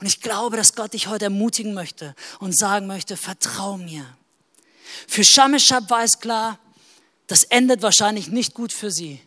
Und 0.00 0.06
ich 0.06 0.22
glaube, 0.22 0.56
dass 0.56 0.74
Gott 0.74 0.94
dich 0.94 1.08
heute 1.08 1.26
ermutigen 1.26 1.74
möchte 1.74 2.16
und 2.40 2.56
sagen 2.56 2.86
möchte, 2.86 3.18
vertrau 3.18 3.76
mir. 3.76 4.06
Für 5.06 5.24
Shameshab 5.24 5.90
war 5.90 6.04
es 6.04 6.20
klar, 6.20 6.58
das 7.26 7.42
endet 7.44 7.82
wahrscheinlich 7.82 8.28
nicht 8.28 8.54
gut 8.54 8.72
für 8.72 8.90
sie. 8.90 9.20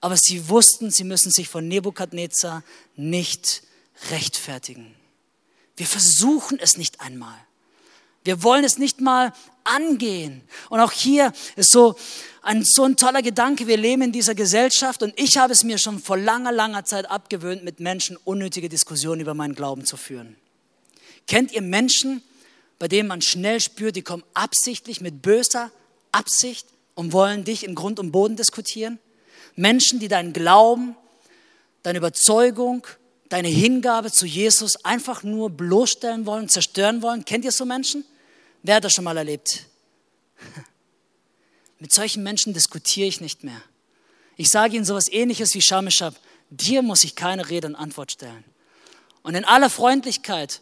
Aber 0.00 0.16
sie 0.16 0.48
wussten, 0.48 0.92
sie 0.92 1.04
müssen 1.04 1.32
sich 1.32 1.48
von 1.48 1.66
Nebukadnezar 1.66 2.62
nicht 2.94 3.64
rechtfertigen. 4.10 4.95
Wir 5.76 5.86
versuchen 5.86 6.58
es 6.58 6.76
nicht 6.76 7.00
einmal. 7.00 7.36
Wir 8.24 8.42
wollen 8.42 8.64
es 8.64 8.78
nicht 8.78 9.00
mal 9.00 9.32
angehen. 9.62 10.42
Und 10.68 10.80
auch 10.80 10.92
hier 10.92 11.32
ist 11.54 11.70
so 11.70 11.96
ein, 12.42 12.64
so 12.64 12.84
ein 12.84 12.96
toller 12.96 13.22
Gedanke. 13.22 13.66
Wir 13.66 13.76
leben 13.76 14.02
in 14.02 14.12
dieser 14.12 14.34
Gesellschaft 14.34 15.02
und 15.02 15.14
ich 15.16 15.36
habe 15.36 15.52
es 15.52 15.62
mir 15.62 15.78
schon 15.78 16.00
vor 16.00 16.16
langer, 16.16 16.52
langer 16.52 16.84
Zeit 16.84 17.08
abgewöhnt, 17.10 17.62
mit 17.62 17.78
Menschen 17.78 18.16
unnötige 18.24 18.68
Diskussionen 18.68 19.20
über 19.20 19.34
meinen 19.34 19.54
Glauben 19.54 19.84
zu 19.84 19.96
führen. 19.96 20.36
Kennt 21.26 21.52
ihr 21.52 21.62
Menschen, 21.62 22.22
bei 22.78 22.88
denen 22.88 23.08
man 23.08 23.22
schnell 23.22 23.60
spürt, 23.60 23.96
die 23.96 24.02
kommen 24.02 24.24
absichtlich 24.34 25.00
mit 25.00 25.22
böser 25.22 25.70
Absicht 26.12 26.66
und 26.94 27.12
wollen 27.12 27.44
dich 27.44 27.64
in 27.64 27.74
Grund 27.74 27.98
und 27.98 28.12
Boden 28.12 28.36
diskutieren? 28.36 28.98
Menschen, 29.54 29.98
die 29.98 30.08
deinen 30.08 30.32
Glauben, 30.32 30.96
deine 31.82 31.98
Überzeugung, 31.98 32.86
deine 33.28 33.48
Hingabe 33.48 34.10
zu 34.12 34.26
Jesus 34.26 34.84
einfach 34.84 35.22
nur 35.22 35.50
bloßstellen 35.50 36.26
wollen, 36.26 36.48
zerstören 36.48 37.02
wollen. 37.02 37.24
Kennt 37.24 37.44
ihr 37.44 37.52
so 37.52 37.64
Menschen? 37.64 38.04
Wer 38.62 38.76
hat 38.76 38.84
das 38.84 38.92
schon 38.92 39.04
mal 39.04 39.16
erlebt? 39.16 39.66
Mit 41.78 41.92
solchen 41.92 42.22
Menschen 42.22 42.54
diskutiere 42.54 43.08
ich 43.08 43.20
nicht 43.20 43.44
mehr. 43.44 43.60
Ich 44.36 44.50
sage 44.50 44.76
ihnen 44.76 44.84
sowas 44.84 45.10
ähnliches 45.10 45.54
wie 45.54 45.62
Shameshab. 45.62 46.14
Dir 46.50 46.82
muss 46.82 47.04
ich 47.04 47.14
keine 47.14 47.48
Rede 47.48 47.66
und 47.66 47.74
Antwort 47.74 48.12
stellen. 48.12 48.44
Und 49.22 49.34
in 49.34 49.44
aller 49.44 49.70
Freundlichkeit 49.70 50.60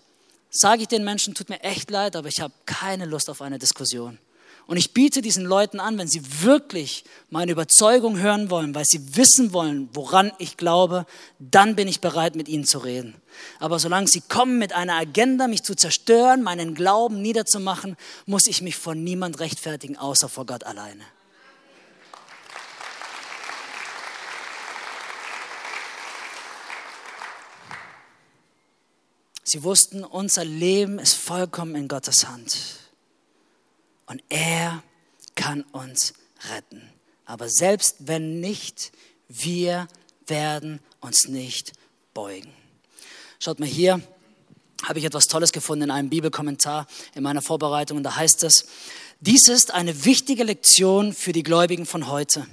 sage 0.51 0.83
ich 0.83 0.89
den 0.89 1.05
Menschen, 1.05 1.35
tut 1.35 1.49
mir 1.49 1.61
echt 1.61 1.91
leid, 1.91 2.17
aber 2.17 2.29
ich 2.29 2.41
habe 2.41 2.55
keine 2.65 3.05
Lust 3.05 3.29
auf 3.29 3.43
eine 3.43 3.59
Diskussion. 3.59 4.19
Und 4.67 4.79
ich 4.79 4.95
biete 4.95 5.21
diesen 5.21 5.45
Leuten 5.45 5.79
an, 5.79 5.99
wenn 5.99 6.09
sie 6.09 6.23
wirklich 6.43 7.05
meine 7.29 7.53
Überzeugung 7.53 8.19
hören 8.19 8.49
wollen, 8.49 8.75
weil 8.75 8.87
sie 8.87 9.17
wissen 9.17 9.53
wollen, 9.53 9.91
woran 9.93 10.33
ich 10.39 10.57
glaube, 10.57 11.05
dann 11.39 11.77
bin 11.77 11.87
ich 11.87 12.01
bereit, 12.01 12.35
mit 12.35 12.49
ihnen 12.49 12.65
zu 12.65 12.79
reden. 12.79 13.15
Aber 13.61 13.79
solange 13.79 14.09
sie 14.09 14.23
kommen 14.23 14.59
mit 14.59 14.73
einer 14.73 14.95
Agenda, 14.95 15.49
mich 15.49 15.65
zu 15.65 15.75
zerstören, 15.75 16.43
meinen 16.43 16.75
Glauben 16.75 17.21
niederzumachen, 17.21 17.97
muss 18.25 18.47
ich 18.47 18.63
mich 18.63 18.77
vor 18.77 18.95
niemand 18.95 19.39
rechtfertigen, 19.39 19.99
außer 19.99 20.31
vor 20.31 20.47
Gott 20.47 20.65
alleine. 20.65 21.03
Sie 29.43 29.63
wussten, 29.63 30.05
unser 30.05 30.45
Leben 30.45 30.99
ist 30.99 31.13
vollkommen 31.13 31.75
in 31.75 31.87
Gottes 31.87 32.27
Hand 32.27 32.84
und 34.07 34.23
er 34.29 34.83
kann 35.35 35.63
uns 35.73 36.15
retten. 36.51 36.83
Aber 37.25 37.49
selbst 37.49 37.97
wenn 38.01 38.41
nicht, 38.41 38.93
wir 39.29 39.89
werden 40.27 40.81
uns 41.01 41.29
nicht 41.29 41.73
beugen. 42.13 42.53
Schaut 43.39 43.61
mal 43.61 43.69
hier, 43.69 44.01
habe 44.83 44.99
ich 44.99 45.05
etwas 45.05 45.27
Tolles 45.27 45.53
gefunden 45.53 45.85
in 45.85 45.91
einem 45.91 46.11
Bibelkommentar 46.11 46.87
in 47.15 47.23
meiner 47.23 47.43
Vorbereitung 47.43 47.99
und 47.99 48.03
da 48.03 48.17
heißt 48.17 48.45
es, 48.45 48.67
dies 49.21 49.49
ist 49.49 49.73
eine 49.73 50.05
wichtige 50.05 50.45
Lektion 50.45 51.15
für 51.15 51.33
die 51.33 51.43
Gläubigen 51.43 51.87
von 51.87 52.09
heute. 52.09 52.47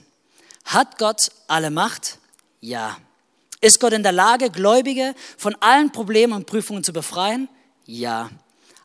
Hat 0.65 0.97
Gott 0.97 1.31
alle 1.47 1.69
Macht? 1.69 2.19
Ja. 2.61 2.97
Ist 3.59 3.79
Gott 3.79 3.93
in 3.93 4.03
der 4.03 4.11
Lage, 4.11 4.49
Gläubige 4.49 5.13
von 5.37 5.55
allen 5.59 5.91
Problemen 5.91 6.33
und 6.33 6.45
Prüfungen 6.45 6.83
zu 6.83 6.93
befreien? 6.93 7.49
Ja. 7.85 8.29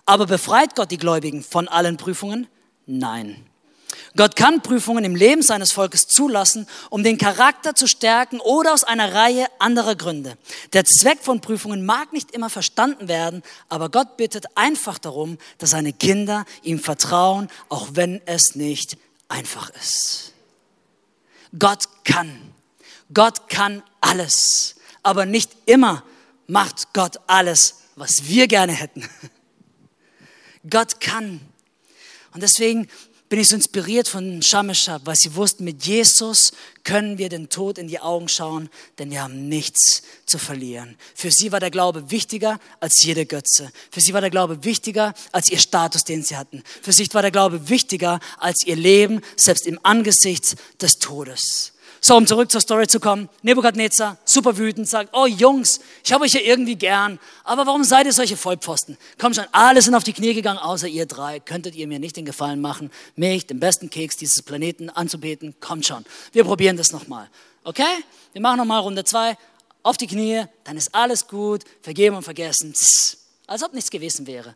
Aber 0.04 0.26
befreit 0.26 0.74
Gott 0.74 0.90
die 0.90 0.98
Gläubigen 0.98 1.42
von 1.42 1.68
allen 1.68 1.96
Prüfungen? 1.96 2.48
Nein. 2.86 3.44
Gott 4.16 4.34
kann 4.34 4.62
Prüfungen 4.62 5.04
im 5.04 5.14
Leben 5.14 5.42
seines 5.42 5.72
Volkes 5.72 6.06
zulassen, 6.08 6.66
um 6.90 7.02
den 7.02 7.18
Charakter 7.18 7.74
zu 7.74 7.86
stärken 7.86 8.40
oder 8.40 8.72
aus 8.72 8.84
einer 8.84 9.14
Reihe 9.14 9.46
anderer 9.58 9.94
Gründe. 9.94 10.38
Der 10.72 10.84
Zweck 10.84 11.18
von 11.20 11.40
Prüfungen 11.40 11.84
mag 11.84 12.12
nicht 12.12 12.30
immer 12.30 12.48
verstanden 12.48 13.08
werden, 13.08 13.42
aber 13.68 13.90
Gott 13.90 14.16
bittet 14.16 14.46
einfach 14.56 14.98
darum, 14.98 15.38
dass 15.58 15.70
seine 15.70 15.92
Kinder 15.92 16.46
ihm 16.62 16.78
vertrauen, 16.78 17.48
auch 17.68 17.88
wenn 17.92 18.22
es 18.26 18.54
nicht 18.54 18.96
einfach 19.28 19.70
ist. 19.70 20.32
Gott 21.58 21.88
kann. 22.04 22.40
Gott 23.12 23.48
kann 23.48 23.82
alles. 24.00 24.76
Aber 25.02 25.26
nicht 25.26 25.50
immer 25.66 26.02
macht 26.46 26.92
Gott 26.92 27.20
alles, 27.26 27.82
was 27.96 28.26
wir 28.26 28.48
gerne 28.48 28.72
hätten. 28.72 29.08
Gott 30.70 31.00
kann. 31.00 31.40
Und 32.36 32.42
deswegen 32.42 32.86
bin 33.30 33.40
ich 33.40 33.48
so 33.48 33.56
inspiriert 33.56 34.08
von 34.08 34.42
Shameshab, 34.42 35.06
weil 35.06 35.16
sie 35.16 35.34
wussten, 35.36 35.64
mit 35.64 35.86
Jesus 35.86 36.52
können 36.84 37.16
wir 37.16 37.30
den 37.30 37.48
Tod 37.48 37.78
in 37.78 37.88
die 37.88 37.98
Augen 37.98 38.28
schauen, 38.28 38.68
denn 38.98 39.10
wir 39.10 39.22
haben 39.22 39.48
nichts 39.48 40.02
zu 40.26 40.36
verlieren. 40.36 40.98
Für 41.14 41.30
sie 41.30 41.50
war 41.50 41.60
der 41.60 41.70
Glaube 41.70 42.10
wichtiger 42.10 42.60
als 42.78 43.02
jede 43.02 43.24
Götze. 43.24 43.72
Für 43.90 44.02
sie 44.02 44.12
war 44.12 44.20
der 44.20 44.28
Glaube 44.28 44.64
wichtiger 44.64 45.14
als 45.32 45.50
ihr 45.50 45.58
Status, 45.58 46.04
den 46.04 46.22
sie 46.22 46.36
hatten. 46.36 46.62
Für 46.82 46.92
sie 46.92 47.08
war 47.14 47.22
der 47.22 47.30
Glaube 47.30 47.70
wichtiger 47.70 48.20
als 48.36 48.66
ihr 48.66 48.76
Leben, 48.76 49.22
selbst 49.34 49.66
im 49.66 49.80
Angesicht 49.82 50.56
des 50.82 50.98
Todes. 50.98 51.72
So, 52.06 52.16
um 52.16 52.24
zurück 52.24 52.52
zur 52.52 52.60
Story 52.60 52.86
zu 52.86 53.00
kommen. 53.00 53.28
Nebukadnezar, 53.42 54.16
super 54.24 54.56
wütend, 54.56 54.88
sagt, 54.88 55.10
oh 55.12 55.26
Jungs, 55.26 55.80
ich 56.04 56.12
habe 56.12 56.22
euch 56.22 56.34
ja 56.34 56.40
irgendwie 56.40 56.76
gern, 56.76 57.18
aber 57.42 57.66
warum 57.66 57.82
seid 57.82 58.06
ihr 58.06 58.12
solche 58.12 58.36
Vollpfosten? 58.36 58.96
Komm 59.18 59.34
schon, 59.34 59.46
alle 59.50 59.82
sind 59.82 59.92
auf 59.92 60.04
die 60.04 60.12
Knie 60.12 60.32
gegangen, 60.32 60.60
außer 60.60 60.86
ihr 60.86 61.06
drei. 61.06 61.40
Könntet 61.40 61.74
ihr 61.74 61.88
mir 61.88 61.98
nicht 61.98 62.16
den 62.16 62.24
Gefallen 62.24 62.60
machen, 62.60 62.92
mich, 63.16 63.48
den 63.48 63.58
besten 63.58 63.90
Keks 63.90 64.16
dieses 64.18 64.42
Planeten, 64.42 64.88
anzubeten? 64.88 65.56
Kommt 65.58 65.84
schon, 65.84 66.04
wir 66.30 66.44
probieren 66.44 66.76
das 66.76 66.92
nochmal. 66.92 67.28
Okay? 67.64 67.82
Wir 68.32 68.40
machen 68.40 68.58
nochmal 68.58 68.82
Runde 68.82 69.02
zwei. 69.02 69.36
Auf 69.82 69.96
die 69.96 70.06
Knie, 70.06 70.44
dann 70.62 70.76
ist 70.76 70.94
alles 70.94 71.26
gut, 71.26 71.64
vergeben 71.82 72.14
und 72.14 72.22
vergessen. 72.22 72.72
Tss, 72.72 73.18
als 73.48 73.64
ob 73.64 73.74
nichts 73.74 73.90
gewesen 73.90 74.28
wäre. 74.28 74.54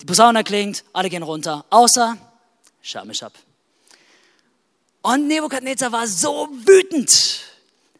Die 0.00 0.06
Posaune 0.06 0.42
klingt, 0.42 0.82
alle 0.92 1.08
gehen 1.08 1.22
runter, 1.22 1.64
außer 1.70 2.16
Schamischab. 2.82 3.32
Und 5.02 5.28
Nebukadnezar 5.28 5.92
war 5.92 6.06
so 6.06 6.48
wütend. 6.66 7.10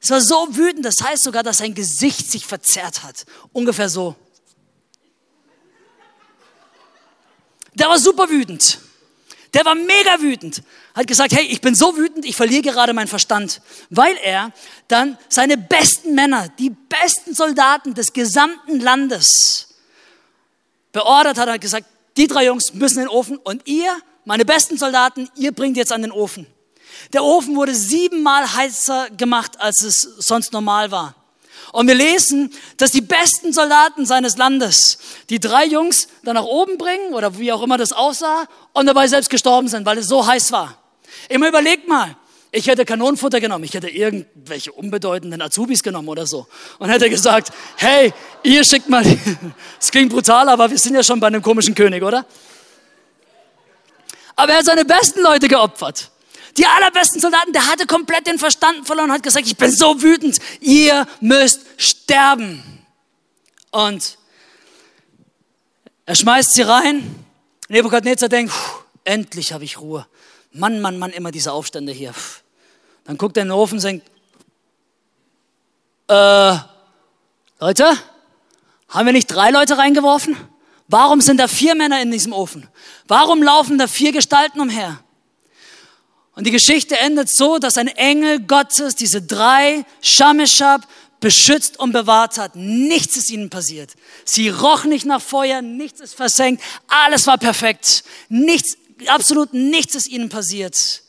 Es 0.01 0.11
war 0.11 0.21
so 0.21 0.49
wütend, 0.51 0.85
das 0.85 0.97
heißt 1.03 1.23
sogar, 1.23 1.43
dass 1.43 1.59
sein 1.59 1.75
Gesicht 1.75 2.31
sich 2.31 2.47
verzerrt 2.47 3.03
hat. 3.03 3.27
Ungefähr 3.53 3.89
so. 3.89 4.17
Der 7.75 7.89
war 7.89 7.99
super 7.99 8.29
wütend. 8.29 8.79
Der 9.55 9.65
war 9.65 9.75
mega 9.75 10.21
wütend. 10.21 10.63
Hat 10.95 11.07
gesagt, 11.07 11.33
hey, 11.33 11.45
ich 11.45 11.61
bin 11.61 11.75
so 11.75 11.97
wütend, 11.97 12.25
ich 12.25 12.37
verliere 12.37 12.63
gerade 12.63 12.93
meinen 12.93 13.09
Verstand. 13.09 13.61
Weil 13.91 14.17
er 14.23 14.53
dann 14.89 15.19
seine 15.29 15.57
besten 15.57 16.15
Männer, 16.15 16.49
die 16.59 16.71
besten 16.71 17.35
Soldaten 17.35 17.95
des 17.95 18.13
gesamten 18.13 18.81
Landes 18.81 19.75
beordert 20.93 21.39
hat. 21.39 21.49
Hat 21.49 21.61
gesagt, 21.61 21.87
die 22.17 22.27
drei 22.27 22.47
Jungs 22.47 22.75
müssen 22.75 22.99
in 22.99 23.05
den 23.07 23.11
Ofen 23.11 23.37
und 23.39 23.67
ihr, 23.67 23.97
meine 24.25 24.45
besten 24.45 24.79
Soldaten, 24.79 25.29
ihr 25.37 25.53
bringt 25.53 25.77
jetzt 25.77 25.93
an 25.93 26.03
den 26.03 26.13
Ofen. 26.13 26.47
Der 27.13 27.25
Ofen 27.25 27.57
wurde 27.57 27.75
siebenmal 27.75 28.53
heißer 28.55 29.09
gemacht, 29.17 29.61
als 29.61 29.83
es 29.83 30.01
sonst 30.19 30.53
normal 30.53 30.91
war. 30.91 31.15
Und 31.73 31.87
wir 31.87 31.95
lesen, 31.95 32.53
dass 32.79 32.91
die 32.91 33.01
besten 33.01 33.53
Soldaten 33.53 34.05
seines 34.05 34.37
Landes 34.37 34.99
die 35.29 35.39
drei 35.39 35.67
Jungs 35.67 36.09
dann 36.25 36.35
nach 36.35 36.45
oben 36.45 36.79
bringen 36.79 37.15
oder 37.15 37.39
wie 37.39 37.53
auch 37.53 37.63
immer 37.63 37.79
das 37.79 37.93
aussah 37.93 38.47
und 38.73 38.87
dabei 38.87 39.07
selbst 39.07 39.31
gestorben 39.31 39.69
sind, 39.69 39.87
weil 39.87 39.99
es 39.99 40.09
so 40.09 40.27
heiß 40.27 40.51
war. 40.53 40.77
Immer 41.29 41.49
überlegt 41.49 41.87
mal, 41.87 42.17
ich 42.53 42.67
hätte 42.67 42.85
Kanonenfutter 42.85 43.41
genommen, 43.41 43.65
ich 43.65 43.75
hätte 43.75 43.89
irgendwelche 43.89 44.73
unbedeutenden 44.73 45.41
Azubis 45.41 45.83
genommen 45.83 46.09
oder 46.09 46.27
so 46.27 46.49
und 46.81 46.89
hätte 46.89 47.09
gesagt, 47.09 47.53
hey, 47.77 48.13
ihr 48.43 48.65
schickt 48.65 48.89
mal, 48.89 49.05
es 49.81 49.91
klingt 49.93 50.13
brutal, 50.13 50.49
aber 50.49 50.69
wir 50.69 50.79
sind 50.79 50.97
ja 50.97 51.05
schon 51.05 51.21
bei 51.21 51.29
einem 51.29 51.43
komischen 51.43 51.75
König, 51.77 52.03
oder? 52.03 52.27
Aber 54.35 54.53
er 54.53 54.59
hat 54.59 54.65
seine 54.65 54.85
besten 54.85 55.21
Leute 55.21 55.47
geopfert. 55.47 56.10
Die 56.57 56.67
allerbesten 56.67 57.21
Soldaten, 57.21 57.53
der 57.53 57.67
hatte 57.67 57.87
komplett 57.87 58.27
den 58.27 58.39
Verstand 58.39 58.87
verloren 58.87 59.11
und 59.11 59.17
hat 59.17 59.23
gesagt, 59.23 59.47
ich 59.47 59.57
bin 59.57 59.71
so 59.71 60.03
wütend, 60.03 60.39
ihr 60.61 61.07
müsst 61.21 61.61
sterben. 61.77 62.63
Und 63.71 64.19
er 66.07 66.15
schmeißt 66.15 66.55
sie 66.55 66.63
rein. 66.63 67.25
Nebukadnezar 67.69 68.29
denkt, 68.29 68.53
endlich 69.05 69.53
habe 69.53 69.65
ich 69.65 69.81
Ruhe. 69.81 70.07
Mann, 70.53 70.81
Mann, 70.81 70.99
Mann, 70.99 71.13
immer 71.13 71.31
diese 71.31 71.53
Aufstände 71.53 71.93
hier. 71.93 72.13
Dann 73.05 73.17
guckt 73.17 73.37
er 73.37 73.43
in 73.43 73.49
den 73.49 73.57
Ofen 73.57 73.79
und 73.79 73.85
denkt, 73.85 74.11
äh, 76.09 76.57
Leute, 77.61 77.97
haben 78.89 79.07
wir 79.07 79.13
nicht 79.13 79.29
drei 79.29 79.51
Leute 79.51 79.79
reingeworfen? 79.79 80.37
Warum 80.89 81.21
sind 81.21 81.39
da 81.39 81.47
vier 81.47 81.77
Männer 81.77 82.03
in 82.03 82.11
diesem 82.11 82.33
Ofen? 82.33 82.69
Warum 83.07 83.43
laufen 83.43 83.79
da 83.79 83.87
vier 83.87 84.11
Gestalten 84.11 84.61
umher? 84.61 84.99
Und 86.40 86.46
die 86.46 86.53
Geschichte 86.53 86.96
endet 86.96 87.29
so, 87.29 87.59
dass 87.59 87.76
ein 87.76 87.88
Engel 87.88 88.40
Gottes 88.40 88.94
diese 88.94 89.20
drei 89.20 89.85
Shameshab 90.00 90.88
beschützt 91.20 91.79
und 91.79 91.92
bewahrt 91.92 92.38
hat. 92.38 92.57
Nichts 92.57 93.18
ist 93.18 93.29
ihnen 93.29 93.50
passiert. 93.50 93.90
Sie 94.24 94.48
roch 94.48 94.85
nicht 94.85 95.05
nach 95.05 95.20
Feuer, 95.20 95.61
nichts 95.61 96.00
ist 96.00 96.14
versenkt, 96.14 96.62
alles 96.88 97.26
war 97.26 97.37
perfekt. 97.37 98.05
Nichts, 98.31 98.79
absolut 99.09 99.53
nichts 99.53 99.94
ist 99.94 100.09
ihnen 100.09 100.31
passiert. 100.31 101.03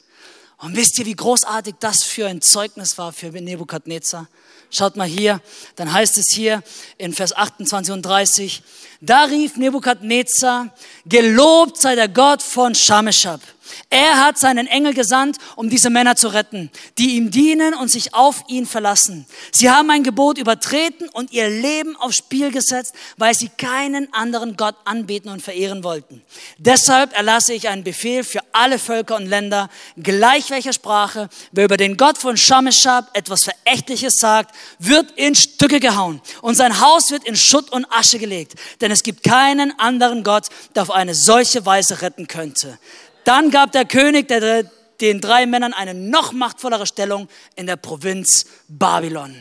Und 0.58 0.76
wisst 0.76 1.00
ihr, 1.00 1.06
wie 1.06 1.16
großartig 1.16 1.76
das 1.80 2.04
für 2.04 2.28
ein 2.28 2.42
Zeugnis 2.42 2.98
war 2.98 3.14
für 3.14 3.30
Nebukadnezar? 3.30 4.28
Schaut 4.70 4.98
mal 4.98 5.08
hier, 5.08 5.42
dann 5.78 5.94
heißt 5.94 6.18
es 6.18 6.26
hier 6.30 6.62
in 6.98 7.14
Vers 7.14 7.34
28 7.34 7.94
und 7.94 8.02
30, 8.02 8.64
da 9.02 9.24
rief 9.24 9.58
Nebukadnezar, 9.58 10.70
gelobt 11.06 11.78
sei 11.78 11.96
der 11.96 12.08
Gott 12.08 12.42
von 12.42 12.76
Shameshab 12.76 13.42
er 13.90 14.24
hat 14.24 14.38
seinen 14.38 14.68
Engel 14.68 14.94
gesandt, 14.94 15.38
um 15.56 15.70
diese 15.70 15.90
Männer 15.90 16.16
zu 16.16 16.30
retten, 16.30 16.72
die 16.98 17.18
ihm 17.18 17.32
dienen 17.32 17.74
und 17.74 17.90
sich 17.90 18.14
auf 18.14 18.44
ihn 18.48 18.66
verlassen. 18.66 19.26
Sie 19.52 19.70
haben 19.70 19.90
ein 19.90 20.04
Gebot 20.04 20.38
übertreten 20.38 21.10
und 21.10 21.32
ihr 21.32 21.50
Leben 21.50 21.96
aufs 21.98 22.18
Spiel 22.18 22.52
gesetzt, 22.52 22.96
weil 23.18 23.34
sie 23.34 23.50
keinen 23.50 24.12
anderen 24.14 24.56
Gott 24.56 24.76
anbeten 24.86 25.30
und 25.30 25.42
verehren 25.42 25.84
wollten. 25.84 26.22
Deshalb 26.58 27.16
erlasse 27.16 27.54
ich 27.54 27.68
einen 27.68 27.84
Befehl 27.84 28.24
für 28.24 28.40
alle 28.54 28.80
Völker 28.80 29.16
und 29.16 29.28
Länder, 29.28 29.70
gleich 29.98 30.50
welcher 30.52 30.74
Sprache, 30.74 31.30
wer 31.52 31.66
über 31.66 31.78
den 31.78 31.98
Gott 31.98 32.18
von 32.18 32.38
Shameshab 32.38 33.10
etwas 33.14 33.44
Verächtliches 33.44 34.16
sagt, 34.16 34.56
wird 34.80 35.12
in 35.18 35.36
Stücke 35.36 35.80
gehauen 35.80 36.22
und 36.42 36.56
sein 36.56 36.80
Haus 36.80 37.12
wird 37.12 37.26
in 37.26 37.36
Schutt 37.36 37.72
und 37.72 37.86
Asche 37.92 38.20
gelegt. 38.20 38.54
Denn 38.80 38.91
es 38.92 39.04
gibt 39.04 39.24
keinen 39.24 39.78
anderen 39.80 40.24
Gott, 40.24 40.48
der 40.76 40.84
auf 40.84 40.92
eine 40.92 41.16
solche 41.16 41.66
Weise 41.66 42.02
retten 42.02 42.28
könnte. 42.28 42.78
Dann 43.24 43.52
gab 43.52 43.72
der 43.72 43.86
König 43.86 44.28
der, 44.28 44.64
den 45.00 45.22
drei 45.22 45.46
Männern 45.46 45.74
eine 45.74 45.94
noch 45.94 46.32
machtvollere 46.32 46.86
Stellung 46.86 47.28
in 47.56 47.68
der 47.68 47.76
Provinz 47.76 48.46
Babylon. 48.68 49.36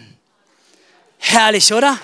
Herrlich, 1.19 1.73
oder? 1.73 1.99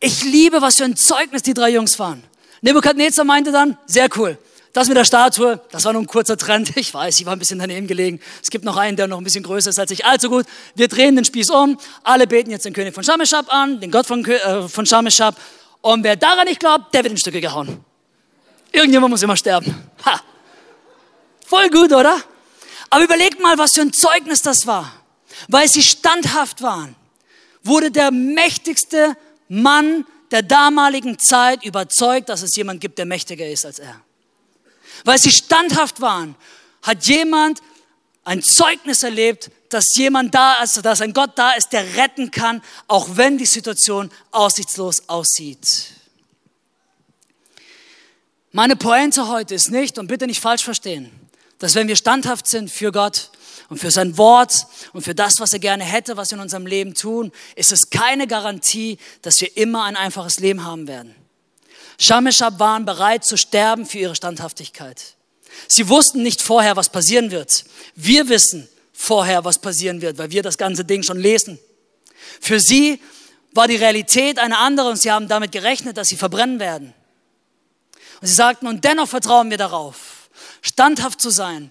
Ich 0.00 0.24
liebe, 0.24 0.62
was 0.62 0.76
für 0.76 0.84
ein 0.84 0.96
Zeugnis 0.96 1.42
die 1.42 1.52
drei 1.52 1.70
Jungs 1.70 1.98
waren. 1.98 2.24
Nebukadnezar 2.62 3.24
meinte 3.24 3.52
dann, 3.52 3.76
sehr 3.86 4.08
cool. 4.16 4.38
Das 4.72 4.86
mit 4.86 4.96
der 4.96 5.04
Statue, 5.04 5.60
das 5.72 5.84
war 5.84 5.92
nur 5.92 6.02
ein 6.02 6.06
kurzer 6.06 6.36
Trend. 6.36 6.76
Ich 6.80 6.94
weiß, 6.94 7.20
ich 7.20 7.26
war 7.26 7.34
ein 7.34 7.38
bisschen 7.38 7.58
daneben 7.58 7.86
gelegen. 7.86 8.20
Es 8.42 8.50
gibt 8.50 8.64
noch 8.64 8.76
einen, 8.76 8.96
der 8.96 9.08
noch 9.08 9.18
ein 9.18 9.24
bisschen 9.24 9.42
größer 9.42 9.70
ist 9.70 9.78
als 9.78 9.90
ich. 9.90 10.04
Also 10.04 10.28
gut, 10.28 10.46
wir 10.74 10.88
drehen 10.88 11.16
den 11.16 11.24
Spieß 11.24 11.50
um. 11.50 11.78
Alle 12.04 12.26
beten 12.26 12.50
jetzt 12.50 12.64
den 12.64 12.72
König 12.72 12.94
von 12.94 13.04
Shameshab 13.04 13.52
an, 13.52 13.80
den 13.80 13.90
Gott 13.90 14.06
von, 14.06 14.24
äh, 14.24 14.68
von 14.68 14.86
Shameshab. 14.86 15.36
Und 15.80 16.04
wer 16.04 16.16
daran 16.16 16.46
nicht 16.46 16.60
glaubt, 16.60 16.94
der 16.94 17.02
wird 17.02 17.12
in 17.12 17.18
Stücke 17.18 17.40
gehauen. 17.40 17.84
Irgendjemand 18.72 19.10
muss 19.10 19.22
immer 19.22 19.36
sterben. 19.36 19.74
Ha. 20.04 20.20
Voll 21.46 21.68
gut, 21.68 21.92
oder? 21.92 22.16
Aber 22.88 23.04
überlegt 23.04 23.40
mal, 23.40 23.58
was 23.58 23.74
für 23.74 23.82
ein 23.82 23.92
Zeugnis 23.92 24.40
das 24.40 24.66
war. 24.66 24.92
Weil 25.48 25.68
sie 25.68 25.82
standhaft 25.82 26.62
waren, 26.62 26.94
wurde 27.62 27.90
der 27.90 28.10
mächtigste 28.10 29.16
Mann 29.48 30.06
der 30.30 30.42
damaligen 30.42 31.18
Zeit 31.18 31.64
überzeugt, 31.64 32.28
dass 32.28 32.42
es 32.42 32.54
jemand 32.56 32.80
gibt, 32.80 32.98
der 32.98 33.04
mächtiger 33.04 33.46
ist 33.46 33.66
als 33.66 33.80
er 33.80 34.00
weil 35.04 35.18
sie 35.18 35.30
standhaft 35.30 36.00
waren, 36.00 36.34
hat 36.82 37.06
jemand 37.06 37.60
ein 38.24 38.42
Zeugnis 38.42 39.02
erlebt, 39.02 39.50
dass 39.70 39.84
jemand 39.94 40.34
da 40.34 40.62
ist, 40.62 40.84
dass 40.84 41.00
ein 41.00 41.12
Gott 41.12 41.32
da 41.36 41.52
ist, 41.52 41.72
der 41.72 41.96
retten 41.96 42.30
kann, 42.30 42.62
auch 42.86 43.16
wenn 43.16 43.38
die 43.38 43.46
Situation 43.46 44.10
aussichtslos 44.30 45.08
aussieht. 45.08 45.94
Meine 48.52 48.74
Pointe 48.74 49.28
heute 49.28 49.54
ist 49.54 49.70
nicht, 49.70 49.98
und 49.98 50.08
bitte 50.08 50.26
nicht 50.26 50.40
falsch 50.40 50.64
verstehen, 50.64 51.10
dass 51.60 51.76
wenn 51.76 51.86
wir 51.86 51.96
standhaft 51.96 52.48
sind 52.48 52.70
für 52.70 52.90
Gott 52.90 53.30
und 53.68 53.78
für 53.78 53.92
sein 53.92 54.18
Wort 54.18 54.66
und 54.92 55.02
für 55.02 55.14
das, 55.14 55.38
was 55.38 55.52
er 55.52 55.60
gerne 55.60 55.84
hätte, 55.84 56.16
was 56.16 56.30
wir 56.30 56.36
in 56.38 56.42
unserem 56.42 56.66
Leben 56.66 56.94
tun, 56.94 57.30
ist 57.54 57.70
es 57.70 57.90
keine 57.90 58.26
Garantie, 58.26 58.98
dass 59.22 59.40
wir 59.40 59.56
immer 59.56 59.84
ein 59.84 59.96
einfaches 59.96 60.40
Leben 60.40 60.64
haben 60.64 60.88
werden. 60.88 61.14
Shameshab 62.00 62.58
waren 62.58 62.86
bereit 62.86 63.26
zu 63.26 63.36
sterben 63.36 63.84
für 63.84 63.98
ihre 63.98 64.16
Standhaftigkeit. 64.16 65.16
Sie 65.68 65.90
wussten 65.90 66.22
nicht 66.22 66.40
vorher, 66.40 66.74
was 66.76 66.88
passieren 66.88 67.30
wird. 67.30 67.64
Wir 67.94 68.30
wissen 68.30 68.66
vorher, 68.94 69.44
was 69.44 69.58
passieren 69.58 70.00
wird, 70.00 70.16
weil 70.16 70.30
wir 70.30 70.42
das 70.42 70.56
ganze 70.56 70.86
Ding 70.86 71.02
schon 71.02 71.20
lesen. 71.20 71.58
Für 72.40 72.58
sie 72.58 73.00
war 73.52 73.68
die 73.68 73.76
Realität 73.76 74.38
eine 74.38 74.56
andere 74.56 74.88
und 74.88 74.96
sie 74.96 75.12
haben 75.12 75.28
damit 75.28 75.52
gerechnet, 75.52 75.98
dass 75.98 76.08
sie 76.08 76.16
verbrennen 76.16 76.58
werden. 76.58 76.94
Und 78.22 78.28
sie 78.28 78.34
sagten, 78.34 78.66
und 78.66 78.82
dennoch 78.84 79.08
vertrauen 79.08 79.50
wir 79.50 79.58
darauf, 79.58 80.30
standhaft 80.62 81.20
zu 81.20 81.28
sein, 81.28 81.70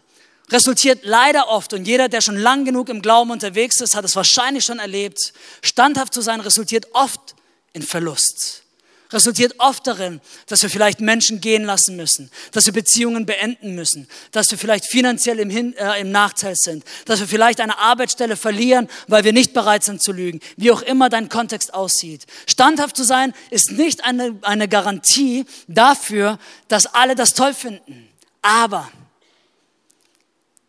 resultiert 0.52 1.00
leider 1.06 1.48
oft, 1.48 1.74
und 1.74 1.86
jeder, 1.86 2.08
der 2.08 2.22
schon 2.22 2.38
lang 2.38 2.65
genug 2.65 2.89
im 2.89 3.02
Glauben 3.02 3.32
unterwegs 3.32 3.82
ist, 3.82 3.96
hat 3.96 4.06
es 4.06 4.15
wahrscheinlich 4.15 4.63
schon 4.63 4.78
erlebt, 4.78 5.34
standhaft 5.63 6.13
zu 6.13 6.22
sein 6.22 6.39
resultiert 6.39 6.88
oft 6.94 7.36
in 7.74 7.82
Verlust 7.82 8.63
resultiert 9.12 9.56
oft 9.58 9.88
darin, 9.88 10.22
dass 10.48 10.62
wir 10.62 10.69
vielleicht 10.69 11.02
Menschen 11.02 11.41
gehen 11.41 11.63
lassen 11.63 11.95
müssen, 11.95 12.30
dass 12.52 12.65
wir 12.65 12.74
Beziehungen 12.74 13.26
beenden 13.26 13.74
müssen, 13.74 14.08
dass 14.32 14.52
wir 14.52 14.58
vielleicht 14.58 14.86
finanziell 14.86 15.39
im, 15.39 15.50
Hin 15.50 15.76
äh, 15.78 16.00
im 16.00 16.12
Nachteil 16.12 16.54
sind, 16.56 16.84
dass 17.06 17.19
wir 17.19 17.28
vielleicht 17.28 17.60
eine 17.60 17.78
Arbeitsstelle 17.80 18.38
verlieren, 18.38 18.88
weil 19.08 19.24
wir 19.24 19.34
nicht 19.34 19.54
bereit 19.54 19.84
sind 19.84 20.04
zu 20.04 20.12
lügen, 20.12 20.39
wie 20.58 20.72
auch 20.72 20.82
immer 20.84 21.10
dein 21.10 21.28
Kontext 21.28 21.74
aussieht. 21.74 22.28
Standhaft 22.48 22.95
zu 22.95 23.04
sein 23.04 23.34
ist 23.50 23.72
nicht 23.72 24.04
eine, 24.04 24.38
eine 24.43 24.67
Garantie 24.67 25.45
dafür, 25.67 26.38
dass 26.67 26.86
alle 26.86 27.15
das 27.15 27.34
toll 27.34 27.54
finden. 27.54 28.08
Aber 28.41 28.91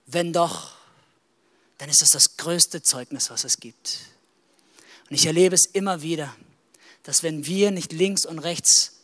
wenn 0.06 0.32
doch, 0.32 0.72
dann 1.78 1.88
ist 1.88 2.02
es 2.02 2.08
das 2.08 2.36
größte 2.36 2.82
Zeugnis, 2.82 3.30
was 3.30 3.44
es 3.44 3.58
gibt. 3.58 3.98
Und 5.08 5.14
ich 5.14 5.26
erlebe 5.26 5.54
es 5.54 5.66
immer 5.66 6.02
wieder 6.02 6.34
dass 7.02 7.22
wenn 7.22 7.46
wir 7.46 7.70
nicht 7.70 7.92
links 7.92 8.26
und 8.26 8.38
rechts 8.38 9.00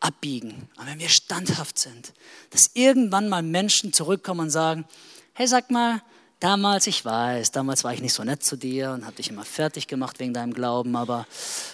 abbiegen, 0.00 0.68
aber 0.76 0.88
wenn 0.88 0.98
wir 0.98 1.08
standhaft 1.08 1.78
sind, 1.78 2.12
dass 2.50 2.70
irgendwann 2.74 3.28
mal 3.28 3.42
Menschen 3.42 3.92
zurückkommen 3.92 4.40
und 4.40 4.50
sagen, 4.50 4.84
hey, 5.32 5.46
sag 5.46 5.70
mal, 5.70 6.02
damals, 6.40 6.86
ich 6.86 7.04
weiß, 7.04 7.50
damals 7.50 7.84
war 7.84 7.94
ich 7.94 8.02
nicht 8.02 8.12
so 8.12 8.24
nett 8.24 8.42
zu 8.42 8.56
dir 8.56 8.92
und 8.92 9.04
habe 9.04 9.16
dich 9.16 9.30
immer 9.30 9.44
fertig 9.44 9.86
gemacht 9.86 10.18
wegen 10.20 10.34
deinem 10.34 10.52
Glauben, 10.52 10.96
aber 10.96 11.26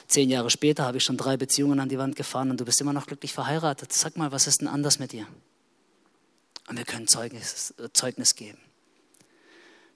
zehn 0.06 0.30
Jahre 0.30 0.50
später 0.50 0.84
habe 0.84 0.98
ich 0.98 1.04
schon 1.04 1.16
drei 1.16 1.36
Beziehungen 1.36 1.80
an 1.80 1.88
die 1.88 1.98
Wand 1.98 2.16
gefahren 2.16 2.50
und 2.50 2.60
du 2.60 2.64
bist 2.64 2.80
immer 2.80 2.92
noch 2.92 3.06
glücklich 3.06 3.32
verheiratet. 3.32 3.92
Sag 3.92 4.16
mal, 4.16 4.32
was 4.32 4.46
ist 4.46 4.60
denn 4.60 4.68
anders 4.68 4.98
mit 4.98 5.12
dir? 5.12 5.26
Und 6.68 6.78
wir 6.78 6.84
können 6.84 7.08
Zeugnis, 7.08 7.74
Zeugnis 7.92 8.34
geben. 8.34 8.58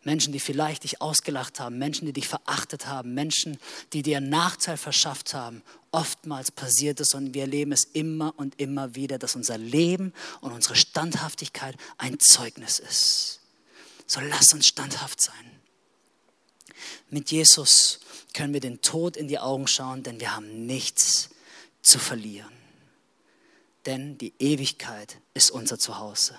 Menschen, 0.07 0.33
die 0.33 0.38
vielleicht 0.38 0.85
dich 0.85 1.03
ausgelacht 1.03 1.59
haben, 1.59 1.79
Menschen, 1.79 2.07
die 2.07 2.12
dich 2.12 2.29
verachtet 2.29 2.87
haben, 2.87 3.12
Menschen, 3.12 3.59
die 3.92 4.03
dir 4.03 4.21
Nachteil 4.21 4.77
verschafft 4.77 5.35
haben. 5.35 5.64
Oftmals 5.90 6.53
passiert 6.53 7.01
es 7.01 7.12
und 7.12 7.35
wir 7.35 7.42
erleben 7.42 7.73
es 7.73 7.83
immer 7.83 8.33
und 8.37 8.61
immer 8.61 8.95
wieder, 8.95 9.19
dass 9.19 9.35
unser 9.35 9.59
Leben 9.59 10.12
und 10.40 10.53
unsere 10.53 10.77
Standhaftigkeit 10.77 11.77
ein 11.99 12.21
Zeugnis 12.21 12.79
ist. 12.79 13.40
So 14.07 14.21
lass 14.21 14.53
uns 14.53 14.69
standhaft 14.69 15.21
sein. 15.21 15.35
Mit 17.11 17.33
Jesus 17.33 17.99
können 18.33 18.53
wir 18.53 18.61
den 18.61 18.83
Tod 18.83 19.16
in 19.16 19.27
die 19.27 19.40
Augen 19.40 19.66
schauen, 19.66 20.05
denn 20.05 20.21
wir 20.21 20.37
haben 20.37 20.66
nichts 20.66 21.31
zu 21.83 21.99
verlieren. 21.99 22.53
Denn 23.87 24.19
die 24.19 24.35
Ewigkeit 24.38 25.16
ist 25.35 25.51
unser 25.51 25.81
Zuhause. 25.81 26.37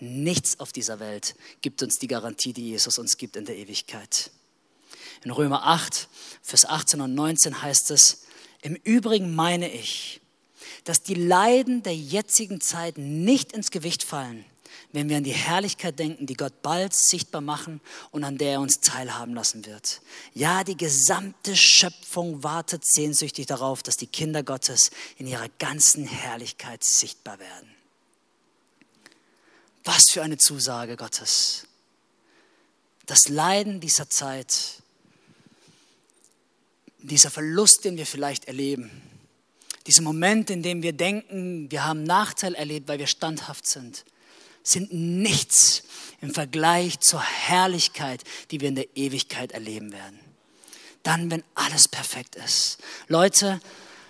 Nichts 0.00 0.60
auf 0.60 0.72
dieser 0.72 1.00
Welt 1.00 1.34
gibt 1.60 1.82
uns 1.82 1.98
die 1.98 2.08
Garantie, 2.08 2.52
die 2.52 2.68
Jesus 2.68 2.98
uns 2.98 3.16
gibt 3.16 3.36
in 3.36 3.44
der 3.44 3.56
Ewigkeit. 3.56 4.30
In 5.22 5.30
Römer 5.30 5.66
8, 5.66 6.08
Vers 6.42 6.64
18 6.64 7.00
und 7.00 7.14
19 7.14 7.62
heißt 7.62 7.90
es, 7.90 8.24
im 8.62 8.74
Übrigen 8.76 9.34
meine 9.34 9.70
ich, 9.70 10.20
dass 10.84 11.02
die 11.02 11.14
Leiden 11.14 11.82
der 11.82 11.94
jetzigen 11.94 12.60
Zeit 12.60 12.98
nicht 12.98 13.52
ins 13.52 13.70
Gewicht 13.70 14.02
fallen, 14.02 14.44
wenn 14.92 15.08
wir 15.08 15.16
an 15.16 15.24
die 15.24 15.32
Herrlichkeit 15.32 15.98
denken, 15.98 16.26
die 16.26 16.34
Gott 16.34 16.62
bald 16.62 16.94
sichtbar 16.94 17.40
machen 17.40 17.80
und 18.10 18.24
an 18.24 18.38
der 18.38 18.52
er 18.52 18.60
uns 18.60 18.80
teilhaben 18.80 19.34
lassen 19.34 19.66
wird. 19.66 20.00
Ja, 20.34 20.64
die 20.64 20.76
gesamte 20.76 21.56
Schöpfung 21.56 22.42
wartet 22.42 22.84
sehnsüchtig 22.86 23.46
darauf, 23.46 23.82
dass 23.82 23.96
die 23.96 24.06
Kinder 24.06 24.42
Gottes 24.42 24.90
in 25.16 25.26
ihrer 25.26 25.48
ganzen 25.58 26.06
Herrlichkeit 26.06 26.84
sichtbar 26.84 27.38
werden. 27.38 27.73
Was 29.84 30.04
für 30.10 30.22
eine 30.22 30.38
Zusage 30.38 30.96
Gottes. 30.96 31.66
Das 33.06 33.28
Leiden 33.28 33.80
dieser 33.80 34.08
Zeit, 34.08 34.82
dieser 36.98 37.30
Verlust, 37.30 37.84
den 37.84 37.98
wir 37.98 38.06
vielleicht 38.06 38.46
erleben, 38.46 38.90
dieser 39.86 40.02
Moment, 40.02 40.48
in 40.48 40.62
dem 40.62 40.82
wir 40.82 40.94
denken, 40.94 41.70
wir 41.70 41.84
haben 41.84 42.04
Nachteil 42.04 42.54
erlebt, 42.54 42.88
weil 42.88 42.98
wir 42.98 43.06
standhaft 43.06 43.68
sind, 43.68 44.04
sind 44.62 44.94
nichts 44.94 45.82
im 46.22 46.32
Vergleich 46.32 47.00
zur 47.00 47.22
Herrlichkeit, 47.22 48.24
die 48.50 48.62
wir 48.62 48.68
in 48.68 48.76
der 48.76 48.96
Ewigkeit 48.96 49.52
erleben 49.52 49.92
werden. 49.92 50.18
Dann, 51.02 51.30
wenn 51.30 51.44
alles 51.54 51.86
perfekt 51.86 52.36
ist. 52.36 52.78
Leute, 53.08 53.60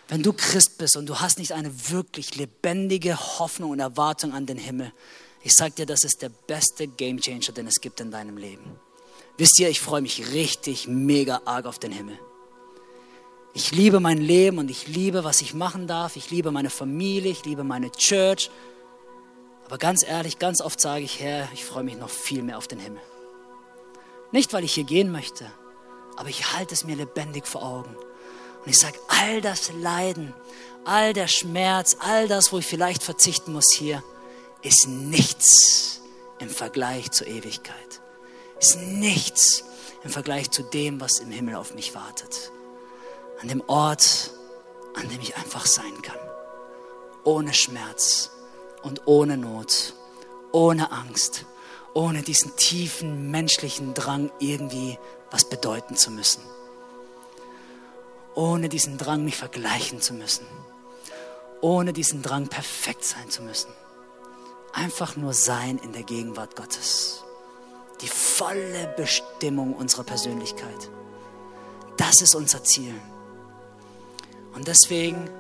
wenn 0.06 0.22
du 0.22 0.32
Christ 0.32 0.78
bist 0.78 0.96
und 0.96 1.06
du 1.06 1.18
hast 1.18 1.38
nicht 1.38 1.50
eine 1.50 1.90
wirklich 1.90 2.36
lebendige 2.36 3.18
Hoffnung 3.18 3.70
und 3.70 3.80
Erwartung 3.80 4.32
an 4.32 4.46
den 4.46 4.58
Himmel, 4.58 4.92
ich 5.44 5.52
sage 5.52 5.72
dir, 5.72 5.86
das 5.86 6.04
ist 6.04 6.22
der 6.22 6.30
beste 6.30 6.88
Game 6.88 7.20
Changer, 7.20 7.52
den 7.52 7.66
es 7.66 7.80
gibt 7.80 8.00
in 8.00 8.10
deinem 8.10 8.38
Leben. 8.38 8.80
Wisst 9.36 9.60
ihr, 9.60 9.68
ich 9.68 9.78
freue 9.78 10.00
mich 10.00 10.32
richtig 10.32 10.88
mega 10.88 11.42
arg 11.44 11.66
auf 11.66 11.78
den 11.78 11.92
Himmel. 11.92 12.18
Ich 13.52 13.70
liebe 13.70 14.00
mein 14.00 14.18
Leben 14.18 14.56
und 14.56 14.70
ich 14.70 14.88
liebe, 14.88 15.22
was 15.22 15.42
ich 15.42 15.52
machen 15.52 15.86
darf. 15.86 16.16
Ich 16.16 16.30
liebe 16.30 16.50
meine 16.50 16.70
Familie, 16.70 17.30
ich 17.30 17.44
liebe 17.44 17.62
meine 17.62 17.92
Church. 17.92 18.50
Aber 19.66 19.76
ganz 19.76 20.02
ehrlich, 20.02 20.38
ganz 20.38 20.62
oft 20.62 20.80
sage 20.80 21.04
ich, 21.04 21.20
Herr, 21.20 21.46
ich 21.52 21.64
freue 21.66 21.84
mich 21.84 21.98
noch 21.98 22.10
viel 22.10 22.42
mehr 22.42 22.56
auf 22.56 22.66
den 22.66 22.78
Himmel. 22.78 23.02
Nicht, 24.32 24.54
weil 24.54 24.64
ich 24.64 24.72
hier 24.72 24.84
gehen 24.84 25.12
möchte, 25.12 25.50
aber 26.16 26.30
ich 26.30 26.54
halte 26.54 26.72
es 26.72 26.84
mir 26.84 26.96
lebendig 26.96 27.46
vor 27.46 27.62
Augen. 27.62 27.94
Und 28.64 28.70
ich 28.70 28.78
sage, 28.78 28.98
all 29.08 29.42
das 29.42 29.70
Leiden, 29.74 30.32
all 30.86 31.12
der 31.12 31.28
Schmerz, 31.28 31.98
all 32.00 32.28
das, 32.28 32.50
wo 32.50 32.58
ich 32.58 32.66
vielleicht 32.66 33.02
verzichten 33.02 33.52
muss 33.52 33.74
hier, 33.76 34.02
ist 34.64 34.88
nichts 34.88 36.00
im 36.38 36.48
Vergleich 36.48 37.10
zur 37.10 37.26
Ewigkeit. 37.26 38.00
Ist 38.58 38.78
nichts 38.78 39.62
im 40.02 40.10
Vergleich 40.10 40.50
zu 40.50 40.62
dem, 40.62 41.00
was 41.00 41.20
im 41.20 41.30
Himmel 41.30 41.54
auf 41.54 41.74
mich 41.74 41.94
wartet. 41.94 42.50
An 43.40 43.48
dem 43.48 43.62
Ort, 43.66 44.30
an 44.94 45.08
dem 45.10 45.20
ich 45.20 45.36
einfach 45.36 45.66
sein 45.66 46.02
kann. 46.02 46.18
Ohne 47.24 47.52
Schmerz 47.52 48.30
und 48.82 49.02
ohne 49.06 49.36
Not, 49.36 49.94
ohne 50.50 50.90
Angst, 50.92 51.44
ohne 51.92 52.22
diesen 52.22 52.56
tiefen 52.56 53.30
menschlichen 53.30 53.92
Drang, 53.92 54.32
irgendwie 54.38 54.98
was 55.30 55.44
bedeuten 55.44 55.96
zu 55.96 56.10
müssen. 56.10 56.42
Ohne 58.34 58.68
diesen 58.68 58.98
Drang, 58.98 59.24
mich 59.24 59.36
vergleichen 59.36 60.00
zu 60.00 60.14
müssen. 60.14 60.46
Ohne 61.60 61.92
diesen 61.92 62.22
Drang, 62.22 62.48
perfekt 62.48 63.04
sein 63.04 63.30
zu 63.30 63.42
müssen 63.42 63.72
einfach 64.74 65.16
nur 65.16 65.32
sein 65.32 65.78
in 65.78 65.92
der 65.92 66.02
Gegenwart 66.02 66.56
Gottes. 66.56 67.22
Die 68.00 68.08
volle 68.08 68.92
Bestimmung 68.96 69.74
unserer 69.74 70.04
Persönlichkeit. 70.04 70.90
Das 71.96 72.20
ist 72.20 72.34
unser 72.34 72.62
Ziel. 72.64 72.94
Und 74.54 74.66
deswegen 74.66 75.30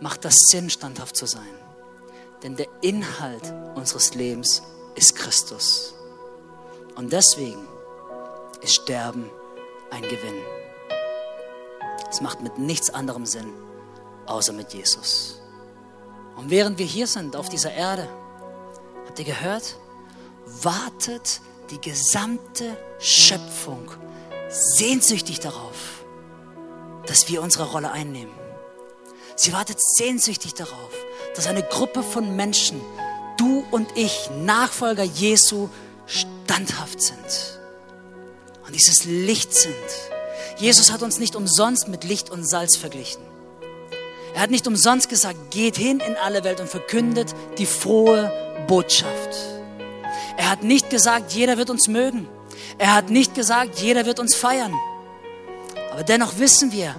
macht 0.00 0.24
das 0.24 0.34
Sinn, 0.50 0.70
standhaft 0.70 1.16
zu 1.16 1.26
sein. 1.26 1.54
Denn 2.42 2.56
der 2.56 2.68
Inhalt 2.80 3.54
unseres 3.74 4.14
Lebens 4.14 4.62
ist 4.94 5.14
Christus. 5.14 5.94
Und 6.96 7.12
deswegen 7.12 7.66
ist 8.60 8.74
Sterben 8.74 9.30
ein 9.90 10.02
Gewinn. 10.02 10.42
Es 12.10 12.20
macht 12.20 12.40
mit 12.40 12.58
nichts 12.58 12.90
anderem 12.90 13.24
Sinn, 13.24 13.52
außer 14.26 14.52
mit 14.52 14.72
Jesus. 14.72 15.40
Und 16.36 16.50
während 16.50 16.78
wir 16.78 16.86
hier 16.86 17.06
sind 17.06 17.36
auf 17.36 17.48
dieser 17.48 17.72
Erde, 17.72 18.08
Habt 19.10 19.18
ihr 19.18 19.24
gehört? 19.24 19.76
Wartet 20.62 21.40
die 21.70 21.80
gesamte 21.80 22.76
Schöpfung 23.00 23.90
sehnsüchtig 24.48 25.40
darauf, 25.40 26.04
dass 27.06 27.28
wir 27.28 27.42
unsere 27.42 27.72
Rolle 27.72 27.90
einnehmen. 27.90 28.32
Sie 29.34 29.52
wartet 29.52 29.78
sehnsüchtig 29.82 30.54
darauf, 30.54 30.92
dass 31.34 31.48
eine 31.48 31.64
Gruppe 31.64 32.04
von 32.04 32.36
Menschen, 32.36 32.80
du 33.36 33.64
und 33.72 33.88
ich, 33.96 34.30
Nachfolger 34.44 35.02
Jesu, 35.02 35.70
standhaft 36.06 37.02
sind 37.02 37.58
und 38.64 38.76
dieses 38.76 39.06
Licht 39.06 39.52
sind. 39.52 39.74
Jesus 40.56 40.92
hat 40.92 41.02
uns 41.02 41.18
nicht 41.18 41.34
umsonst 41.34 41.88
mit 41.88 42.04
Licht 42.04 42.30
und 42.30 42.48
Salz 42.48 42.76
verglichen. 42.76 43.24
Er 44.36 44.42
hat 44.42 44.52
nicht 44.52 44.68
umsonst 44.68 45.08
gesagt, 45.08 45.50
geht 45.50 45.76
hin 45.76 45.98
in 45.98 46.14
alle 46.14 46.44
Welt 46.44 46.60
und 46.60 46.70
verkündet 46.70 47.34
die 47.58 47.66
frohe 47.66 48.49
Botschaft. 48.70 49.36
Er 50.36 50.48
hat 50.48 50.62
nicht 50.62 50.90
gesagt, 50.90 51.32
jeder 51.32 51.58
wird 51.58 51.70
uns 51.70 51.88
mögen. 51.88 52.28
Er 52.78 52.94
hat 52.94 53.10
nicht 53.10 53.34
gesagt, 53.34 53.80
jeder 53.80 54.06
wird 54.06 54.20
uns 54.20 54.36
feiern. 54.36 54.72
Aber 55.90 56.04
dennoch 56.04 56.38
wissen 56.38 56.70
wir, 56.70 56.94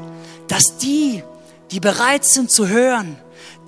dass 0.50 0.78
die, 0.80 1.24
die 1.72 1.80
bereit 1.80 2.26
sind 2.26 2.52
zu 2.52 2.68
hören, 2.68 3.18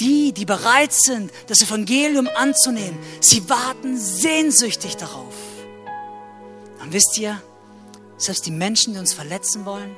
die, 0.02 0.34
die 0.34 0.44
bereit 0.44 0.92
sind, 0.92 1.32
das 1.48 1.62
Evangelium 1.62 2.28
anzunehmen, 2.36 3.00
sie 3.22 3.50
warten 3.50 3.98
sehnsüchtig 3.98 4.98
darauf. 4.98 5.36
Und 6.82 6.92
wisst 6.92 7.18
ihr, 7.18 7.42
selbst 8.18 8.46
die 8.46 8.52
Menschen, 8.52 8.96
die 8.96 9.00
uns 9.00 9.14
verletzen 9.14 9.66
wollen, 9.66 9.96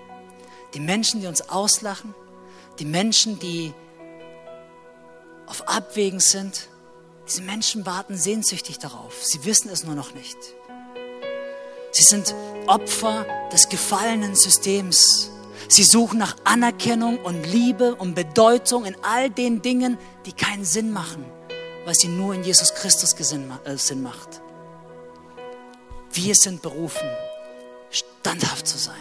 die 0.75 0.79
Menschen, 0.79 1.21
die 1.21 1.27
uns 1.27 1.49
auslachen, 1.49 2.13
die 2.77 2.85
Menschen, 2.85 3.39
die 3.39 3.73
auf 5.47 5.67
Abwägen 5.67 6.19
sind, 6.19 6.67
diese 7.27 7.41
Menschen 7.41 7.85
warten 7.85 8.17
sehnsüchtig 8.17 8.79
darauf. 8.79 9.23
Sie 9.23 9.45
wissen 9.45 9.69
es 9.69 9.83
nur 9.83 9.95
noch 9.95 10.13
nicht. 10.13 10.37
Sie 11.91 12.03
sind 12.03 12.35
Opfer 12.67 13.25
des 13.51 13.69
gefallenen 13.69 14.35
Systems. 14.35 15.31
Sie 15.67 15.83
suchen 15.83 16.19
nach 16.19 16.35
Anerkennung 16.43 17.17
und 17.19 17.43
Liebe 17.43 17.95
und 17.95 18.13
Bedeutung 18.13 18.85
in 18.85 18.95
all 19.01 19.29
den 19.29 19.61
Dingen, 19.61 19.97
die 20.25 20.33
keinen 20.33 20.65
Sinn 20.65 20.91
machen, 20.91 21.25
weil 21.85 21.95
sie 21.95 22.09
nur 22.09 22.33
in 22.33 22.43
Jesus 22.43 22.73
Christus 22.75 23.13
äh, 23.13 23.77
Sinn 23.77 24.03
macht. 24.03 24.41
Wir 26.11 26.35
sind 26.35 26.61
berufen, 26.61 27.07
standhaft 27.89 28.67
zu 28.67 28.77
sein, 28.77 28.95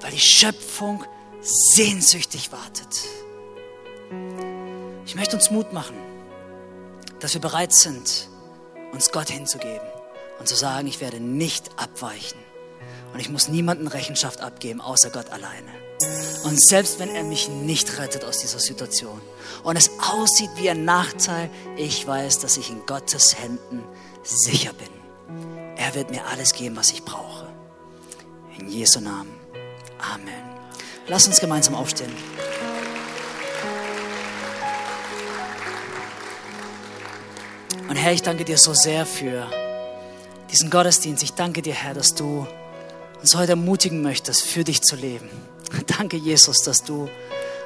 weil 0.00 0.10
die 0.10 0.18
Schöpfung 0.18 1.04
sehnsüchtig 1.40 2.50
wartet. 2.50 3.04
Ich 5.06 5.14
möchte 5.14 5.36
uns 5.36 5.50
Mut 5.50 5.72
machen, 5.72 5.96
dass 7.20 7.34
wir 7.34 7.40
bereit 7.40 7.72
sind, 7.72 8.28
uns 8.92 9.12
Gott 9.12 9.30
hinzugeben 9.30 9.86
und 10.38 10.48
zu 10.48 10.56
sagen, 10.56 10.88
ich 10.88 11.00
werde 11.00 11.20
nicht 11.20 11.70
abweichen 11.76 12.38
und 13.12 13.20
ich 13.20 13.28
muss 13.28 13.48
niemanden 13.48 13.86
Rechenschaft 13.86 14.40
abgeben, 14.40 14.80
außer 14.80 15.10
Gott 15.10 15.30
alleine. 15.30 15.70
Und 16.44 16.60
selbst 16.62 16.98
wenn 16.98 17.14
er 17.14 17.22
mich 17.22 17.48
nicht 17.48 17.98
rettet 17.98 18.24
aus 18.24 18.38
dieser 18.38 18.58
Situation 18.58 19.20
und 19.62 19.76
es 19.76 19.90
aussieht 20.00 20.50
wie 20.56 20.70
ein 20.70 20.84
Nachteil, 20.84 21.50
ich 21.76 22.06
weiß, 22.06 22.38
dass 22.38 22.56
ich 22.56 22.70
in 22.70 22.86
Gottes 22.86 23.36
Händen 23.38 23.84
sicher 24.22 24.72
bin. 24.72 24.88
Er 25.76 25.94
wird 25.94 26.10
mir 26.10 26.26
alles 26.26 26.54
geben, 26.54 26.76
was 26.76 26.90
ich 26.90 27.04
brauche. 27.04 27.46
In 28.58 28.68
Jesu 28.68 29.00
Namen. 29.00 29.34
Amen. 29.98 30.44
Lass 31.06 31.26
uns 31.26 31.40
gemeinsam 31.40 31.74
aufstehen. 31.74 32.12
Und 37.90 37.96
Herr, 37.96 38.12
ich 38.12 38.22
danke 38.22 38.44
dir 38.44 38.56
so 38.56 38.72
sehr 38.72 39.04
für 39.04 39.50
diesen 40.52 40.70
Gottesdienst. 40.70 41.24
Ich 41.24 41.32
danke 41.32 41.60
dir, 41.60 41.74
Herr, 41.74 41.92
dass 41.92 42.14
du 42.14 42.46
uns 43.20 43.34
heute 43.34 43.50
ermutigen 43.50 44.00
möchtest, 44.00 44.44
für 44.44 44.62
dich 44.62 44.80
zu 44.82 44.94
leben. 44.94 45.28
Danke, 45.98 46.16
Jesus, 46.16 46.58
dass 46.58 46.84
du 46.84 47.08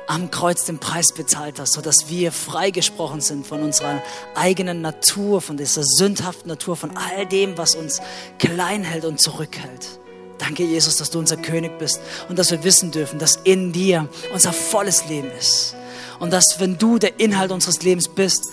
am 0.06 0.30
Kreuz 0.30 0.64
den 0.64 0.78
Preis 0.78 1.12
bezahlt 1.14 1.60
hast, 1.60 1.74
sodass 1.74 2.08
wir 2.08 2.32
freigesprochen 2.32 3.20
sind 3.20 3.46
von 3.46 3.62
unserer 3.62 4.02
eigenen 4.34 4.80
Natur, 4.80 5.42
von 5.42 5.58
dieser 5.58 5.82
sündhaften 5.84 6.48
Natur, 6.48 6.76
von 6.76 6.96
all 6.96 7.26
dem, 7.26 7.58
was 7.58 7.74
uns 7.74 8.00
klein 8.38 8.82
hält 8.82 9.04
und 9.04 9.20
zurückhält. 9.20 10.00
Danke, 10.38 10.64
Jesus, 10.64 10.96
dass 10.96 11.10
du 11.10 11.18
unser 11.18 11.36
König 11.36 11.78
bist 11.78 12.00
und 12.30 12.38
dass 12.38 12.50
wir 12.50 12.64
wissen 12.64 12.92
dürfen, 12.92 13.18
dass 13.18 13.36
in 13.44 13.72
dir 13.72 14.08
unser 14.32 14.54
volles 14.54 15.06
Leben 15.06 15.30
ist. 15.38 15.76
Und 16.18 16.32
dass, 16.32 16.56
wenn 16.60 16.78
du 16.78 16.98
der 16.98 17.20
Inhalt 17.20 17.52
unseres 17.52 17.82
Lebens 17.82 18.08
bist, 18.08 18.50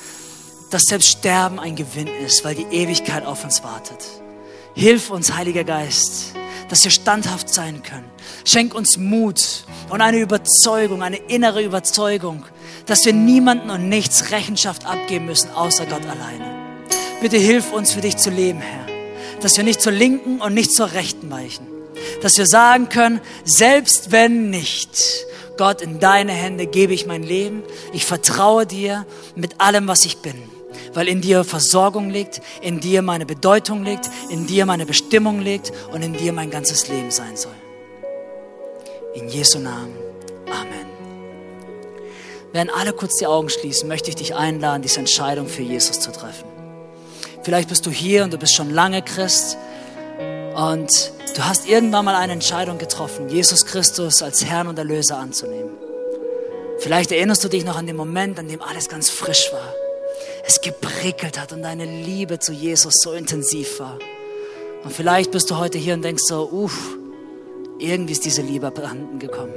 dass 0.72 0.84
selbst 0.84 1.10
Sterben 1.10 1.60
ein 1.60 1.76
Gewinn 1.76 2.08
ist, 2.26 2.44
weil 2.44 2.56
die 2.56 2.66
Ewigkeit 2.72 3.26
auf 3.26 3.44
uns 3.44 3.64
wartet. 3.64 4.00
Hilf 4.74 5.12
uns, 5.12 5.36
Heiliger 5.36 5.66
Geist, 5.66 6.34
dass 6.70 6.84
wir 6.86 6.92
standhaft 6.92 7.50
sein 7.50 7.84
können. 7.84 8.10
Schenk 8.46 8.74
uns 8.74 8.98
Mut 8.98 9.66
und 9.90 10.02
eine 10.02 10.20
Überzeugung, 10.20 11.04
eine 11.04 11.18
innere 11.18 11.62
Überzeugung, 11.62 12.46
dass 12.86 13.06
wir 13.06 13.12
niemanden 13.12 13.70
und 13.70 13.90
nichts 13.90 14.32
Rechenschaft 14.32 14.86
abgeben 14.86 15.26
müssen, 15.26 15.52
außer 15.52 15.86
Gott 15.86 16.04
alleine. 16.06 16.80
Bitte 17.20 17.38
hilf 17.38 17.74
uns, 17.74 17.92
für 17.92 18.02
dich 18.02 18.16
zu 18.16 18.30
leben, 18.30 18.62
Herr. 18.62 18.88
Dass 19.42 19.58
wir 19.58 19.66
nicht 19.66 19.82
zur 19.82 19.92
Linken 19.92 20.40
und 20.40 20.54
nicht 20.54 20.74
zur 20.74 20.94
Rechten 20.94 21.30
weichen. 21.30 21.68
Dass 22.22 22.38
wir 22.38 22.48
sagen 22.48 22.88
können, 22.88 23.20
selbst 23.44 24.12
wenn 24.12 24.50
nicht, 24.50 25.26
Gott, 25.58 25.82
in 25.82 26.00
deine 26.00 26.32
Hände 26.32 26.66
gebe 26.66 26.94
ich 26.94 27.06
mein 27.06 27.24
Leben. 27.24 27.62
Ich 27.92 28.06
vertraue 28.06 28.66
dir 28.66 29.06
mit 29.36 29.60
allem, 29.60 29.88
was 29.88 30.06
ich 30.06 30.20
bin 30.20 30.36
weil 30.94 31.08
in 31.08 31.22
dir 31.22 31.44
Versorgung 31.44 32.10
liegt, 32.10 32.42
in 32.62 32.80
dir 32.80 33.02
meine 33.02 33.26
Bedeutung 33.26 33.84
liegt, 33.84 34.10
in 34.30 34.48
dir 34.48 34.66
meine 34.66 34.86
Bestimmung 34.86 35.40
liegt 35.40 35.72
und 35.92 36.02
in 36.02 36.14
dir 36.14 36.34
mein 36.34 36.50
ganzes 36.50 36.88
Leben 36.88 37.12
sein 37.12 37.36
soll. 37.38 37.56
In 39.14 39.28
Jesu 39.28 39.60
Namen. 39.60 39.96
Amen. 40.48 40.88
Während 42.52 42.74
alle 42.74 42.94
kurz 42.94 43.18
die 43.18 43.28
Augen 43.28 43.50
schließen, 43.50 43.88
möchte 43.88 44.10
ich 44.10 44.16
dich 44.16 44.36
einladen, 44.36 44.82
diese 44.82 45.00
Entscheidung 45.00 45.48
für 45.48 45.64
Jesus 45.64 46.00
zu 46.00 46.12
treffen. 46.12 46.46
Vielleicht 47.44 47.70
bist 47.70 47.86
du 47.86 47.92
hier 47.92 48.24
und 48.24 48.34
du 48.34 48.38
bist 48.38 48.56
schon 48.56 48.70
lange 48.70 49.02
Christ 49.02 49.58
und 50.56 51.12
du 51.36 51.46
hast 51.46 51.68
irgendwann 51.68 52.06
mal 52.06 52.16
eine 52.16 52.34
Entscheidung 52.34 52.78
getroffen, 52.78 53.30
Jesus 53.30 53.66
Christus 53.66 54.22
als 54.22 54.46
Herrn 54.46 54.68
und 54.68 54.78
Erlöser 54.78 55.18
anzunehmen. 55.18 55.72
Vielleicht 56.80 57.12
erinnerst 57.12 57.44
du 57.44 57.48
dich 57.48 57.64
noch 57.64 57.78
an 57.78 57.88
den 57.88 57.96
Moment, 57.96 58.38
an 58.40 58.48
dem 58.48 58.62
alles 58.62 58.90
ganz 58.90 59.10
frisch 59.10 59.52
war 59.52 59.81
es 60.46 60.62
geprickelt 60.62 61.40
hat 61.40 61.54
und 61.54 61.62
deine 61.62 61.86
Liebe 61.86 62.40
zu 62.40 62.52
Jesus 62.52 62.96
so 63.02 63.14
intensiv 63.14 63.80
war. 63.80 63.98
Und 64.84 64.94
vielleicht 64.94 65.32
bist 65.32 65.50
du 65.52 65.58
heute 65.58 65.78
hier 65.78 65.94
und 65.94 66.02
denkst 66.02 66.24
so, 66.26 66.50
uff, 66.52 66.96
irgendwie 67.78 68.14
ist 68.14 68.26
diese 68.26 68.42
Liebe 68.42 68.68
abhanden 68.68 69.20
gekommen. 69.20 69.54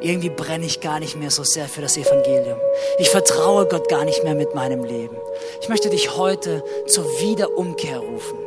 Irgendwie 0.00 0.30
brenne 0.30 0.64
ich 0.64 0.80
gar 0.80 1.00
nicht 1.00 1.16
mehr 1.16 1.30
so 1.30 1.44
sehr 1.44 1.68
für 1.68 1.80
das 1.80 1.96
Evangelium. 1.96 2.58
Ich 2.98 3.10
vertraue 3.10 3.66
Gott 3.66 3.88
gar 3.88 4.04
nicht 4.04 4.22
mehr 4.24 4.34
mit 4.34 4.54
meinem 4.54 4.84
Leben. 4.84 5.16
Ich 5.60 5.68
möchte 5.68 5.90
dich 5.90 6.16
heute 6.16 6.64
zur 6.86 7.04
Wiederumkehr 7.20 7.98
rufen. 7.98 8.38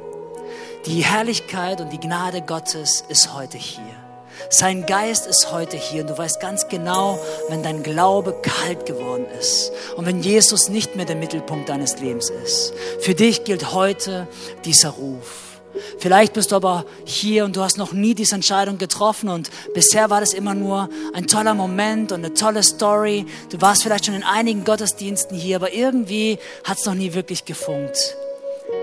Die 0.86 1.04
Herrlichkeit 1.04 1.80
und 1.82 1.92
die 1.92 2.00
Gnade 2.00 2.42
Gottes 2.42 3.04
ist 3.10 3.34
heute 3.34 3.58
hier. 3.58 4.01
Sein 4.50 4.86
Geist 4.86 5.28
ist 5.28 5.52
heute 5.52 5.78
hier 5.78 6.02
und 6.02 6.10
du 6.10 6.17
weißt 6.17 6.39
ganz 6.39 6.67
genau, 6.67 7.20
wenn 7.50 7.63
dein 7.63 7.84
Glaube 7.84 8.36
kalt 8.41 8.86
geworden 8.86 9.26
ist 9.39 9.72
und 9.96 10.06
wenn 10.06 10.22
Jesus 10.22 10.70
nicht 10.70 10.96
mehr 10.96 11.06
der 11.06 11.15
Mittelpunkt 11.15 11.70
deines 11.70 12.00
Lebens 12.00 12.30
ist. 12.30 12.74
Für 13.00 13.15
dich 13.15 13.44
gilt 13.44 13.74
heute 13.74 14.28
dieser 14.65 14.89
Ruf. 14.89 15.52
Vielleicht 16.00 16.34
bist 16.34 16.52
du 16.52 16.56
aber 16.56 16.86
hier 17.06 17.46
und 17.46 17.56
du 17.56 17.62
hast 17.62 17.78
noch 17.78 17.94
nie 17.94 18.13
diese 18.13 18.36
Entscheidung 18.36 18.78
getroffen 18.78 19.30
und 19.30 19.50
bisher 19.74 20.10
war 20.10 20.20
das 20.20 20.34
immer 20.34 20.54
nur 20.54 20.89
ein 21.13 21.28
toller 21.28 21.54
Moment 21.54 22.12
und 22.12 22.26
eine 22.26 22.34
tolle 22.34 22.63
Story. 22.63 23.26
Du 23.50 23.62
warst 23.62 23.84
vielleicht 23.84 24.06
schon 24.06 24.15
in 24.15 24.24
einigen 24.24 24.63
Gottesdiensten 24.63 25.38
hier, 25.38 25.56
aber 25.58 25.74
irgendwie 25.74 26.39
hat 26.63 26.80
es 26.80 26.86
noch 26.86 26.96
nie 26.96 27.13
wirklich 27.13 27.46
gefunkt. 27.46 28.15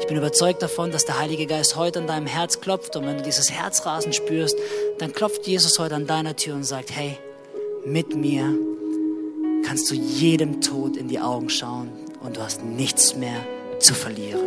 Ich 0.00 0.06
bin 0.06 0.16
überzeugt 0.16 0.62
davon, 0.62 0.90
dass 0.90 1.04
der 1.04 1.18
Heilige 1.18 1.46
Geist 1.46 1.76
heute 1.76 1.98
an 1.98 2.06
deinem 2.06 2.26
Herz 2.26 2.60
klopft 2.60 2.96
und 2.96 3.06
wenn 3.06 3.18
du 3.18 3.22
dieses 3.22 3.50
Herzrasen 3.50 4.12
spürst, 4.12 4.56
dann 4.98 5.12
klopft 5.12 5.46
Jesus 5.46 5.78
heute 5.78 5.94
an 5.94 6.06
deiner 6.06 6.36
Tür 6.36 6.54
und 6.54 6.64
sagt, 6.64 6.90
hey, 6.94 7.18
mit 7.84 8.14
mir 8.14 8.54
kannst 9.64 9.90
du 9.90 9.94
jedem 9.94 10.60
Tod 10.60 10.96
in 10.96 11.08
die 11.08 11.20
Augen 11.20 11.50
schauen 11.50 11.90
und 12.22 12.36
du 12.36 12.40
hast 12.40 12.64
nichts 12.64 13.16
mehr 13.16 13.40
zu 13.80 13.94
verlieren. 13.94 14.40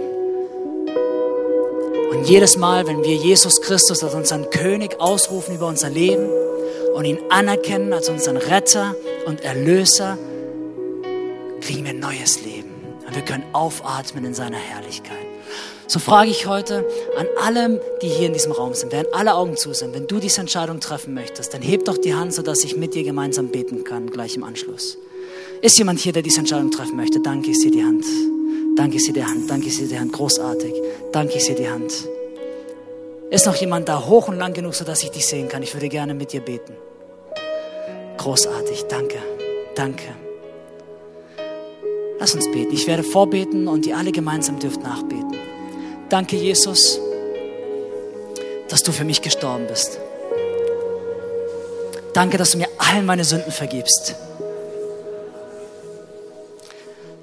Und 2.12 2.28
jedes 2.28 2.58
Mal, 2.58 2.88
wenn 2.88 3.04
wir 3.04 3.16
Jesus 3.16 3.62
Christus 3.62 4.04
als 4.04 4.14
unseren 4.14 4.50
König 4.50 5.00
ausrufen 5.00 5.56
über 5.56 5.68
unser 5.68 5.90
Leben 5.90 6.30
und 6.94 7.06
ihn 7.06 7.20
anerkennen 7.30 7.94
als 7.94 8.10
unseren 8.10 8.38
Retter 8.38 8.96
und 9.26 9.42
Erlöser, 9.42 10.18
kriegen 11.62 11.86
wir 11.86 11.92
ein 11.92 12.00
neues 12.00 12.44
Leben. 12.44 12.70
Und 13.08 13.16
wir 13.16 13.24
können 13.24 13.46
aufatmen 13.54 14.26
in 14.26 14.34
seiner 14.34 14.58
Herrlichkeit. 14.58 15.31
So 15.92 16.00
frage 16.00 16.32
ich 16.32 16.48
heute 16.48 16.88
an 17.18 17.28
alle, 17.44 17.82
die 18.02 18.08
hier 18.08 18.28
in 18.28 18.32
diesem 18.32 18.54
Raum 18.54 18.74
sind, 18.74 18.94
während 18.94 19.14
alle 19.14 19.36
Augen 19.36 19.58
zu 19.58 19.74
sind, 19.74 19.94
wenn 19.94 20.08
du 20.08 20.22
diese 20.22 20.40
Entscheidung 20.40 20.80
treffen 20.80 21.14
möchtest, 21.14 21.54
dann 21.54 21.62
heb 21.62 21.84
doch 21.84 21.98
die 21.98 22.14
Hand, 22.14 22.34
sodass 22.34 22.64
ich 22.64 22.78
mit 22.78 22.96
dir 22.96 23.04
gemeinsam 23.04 23.50
beten 23.50 23.84
kann, 23.84 24.10
gleich 24.10 24.38
im 24.38 24.46
Anschluss. 24.46 24.98
Ist 25.62 25.78
jemand 25.78 26.00
hier, 26.00 26.14
der 26.14 26.22
diese 26.22 26.40
Entscheidung 26.40 26.72
treffen 26.72 26.96
möchte? 26.96 27.20
Danke, 27.20 27.52
ich 27.52 27.60
sehe 27.60 27.72
die 27.72 27.84
Hand. 27.84 28.06
Danke, 28.78 28.96
ich 28.96 29.04
sehe 29.04 29.14
die 29.14 29.26
Hand. 29.26 29.50
Danke, 29.50 29.68
ich 29.68 29.76
sehe 29.76 29.90
die 29.90 30.00
Hand. 30.00 30.14
Großartig. 30.14 30.74
Danke, 31.12 31.34
ich 31.36 31.44
sehe 31.44 31.56
die 31.56 31.70
Hand. 31.70 31.92
Ist 33.30 33.46
noch 33.46 33.56
jemand 33.56 33.90
da 33.90 34.06
hoch 34.06 34.30
und 34.30 34.38
lang 34.38 34.54
genug, 34.54 34.74
sodass 34.76 35.04
ich 35.04 35.12
dich 35.12 35.26
sehen 35.28 35.50
kann? 35.50 35.62
Ich 35.62 35.74
würde 35.74 35.90
gerne 35.90 36.14
mit 36.14 36.32
dir 36.32 36.40
beten. 36.40 36.72
Großartig. 38.16 38.84
Danke. 38.84 39.18
Danke. 39.76 40.06
Lass 42.18 42.34
uns 42.34 42.50
beten. 42.50 42.72
Ich 42.72 42.88
werde 42.88 43.04
vorbeten 43.04 43.68
und 43.68 43.86
ihr 43.86 43.98
alle 43.98 44.14
gemeinsam 44.14 44.58
dürft 44.58 44.82
nachbeten. 44.84 45.51
Danke, 46.12 46.36
Jesus, 46.36 47.00
dass 48.68 48.84
du 48.84 48.92
für 48.92 49.06
mich 49.06 49.22
gestorben 49.22 49.66
bist. 49.68 49.98
Danke, 52.12 52.38
dass 52.38 52.52
du 52.52 52.58
mir 52.58 52.68
all 52.78 53.02
meine 53.02 53.24
Sünden 53.24 53.54
vergibst. 53.54 54.16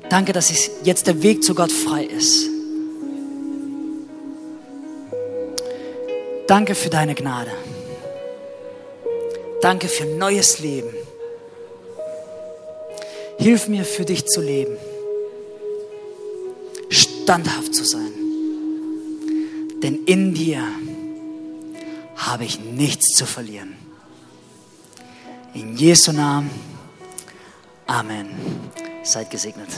Danke, 0.08 0.32
dass 0.32 0.50
jetzt 0.84 1.06
der 1.06 1.22
Weg 1.22 1.44
zu 1.44 1.54
Gott 1.54 1.70
frei 1.70 2.04
ist. 2.04 2.46
Danke 6.46 6.74
für 6.74 6.88
deine 6.88 7.14
Gnade. 7.14 7.50
Danke 9.60 9.88
für 9.88 10.06
neues 10.06 10.60
Leben. 10.60 10.94
Hilf 13.36 13.68
mir, 13.68 13.84
für 13.84 14.06
dich 14.06 14.26
zu 14.26 14.40
leben, 14.40 14.78
standhaft 16.88 17.74
zu 17.74 17.84
sein. 17.84 18.17
Denn 19.82 20.04
in 20.04 20.34
dir 20.34 20.62
habe 22.16 22.44
ich 22.44 22.60
nichts 22.60 23.14
zu 23.14 23.26
verlieren. 23.26 23.76
In 25.54 25.76
Jesu 25.76 26.12
Namen. 26.12 26.50
Amen. 27.86 28.28
Seid 29.02 29.30
gesegnet. 29.30 29.68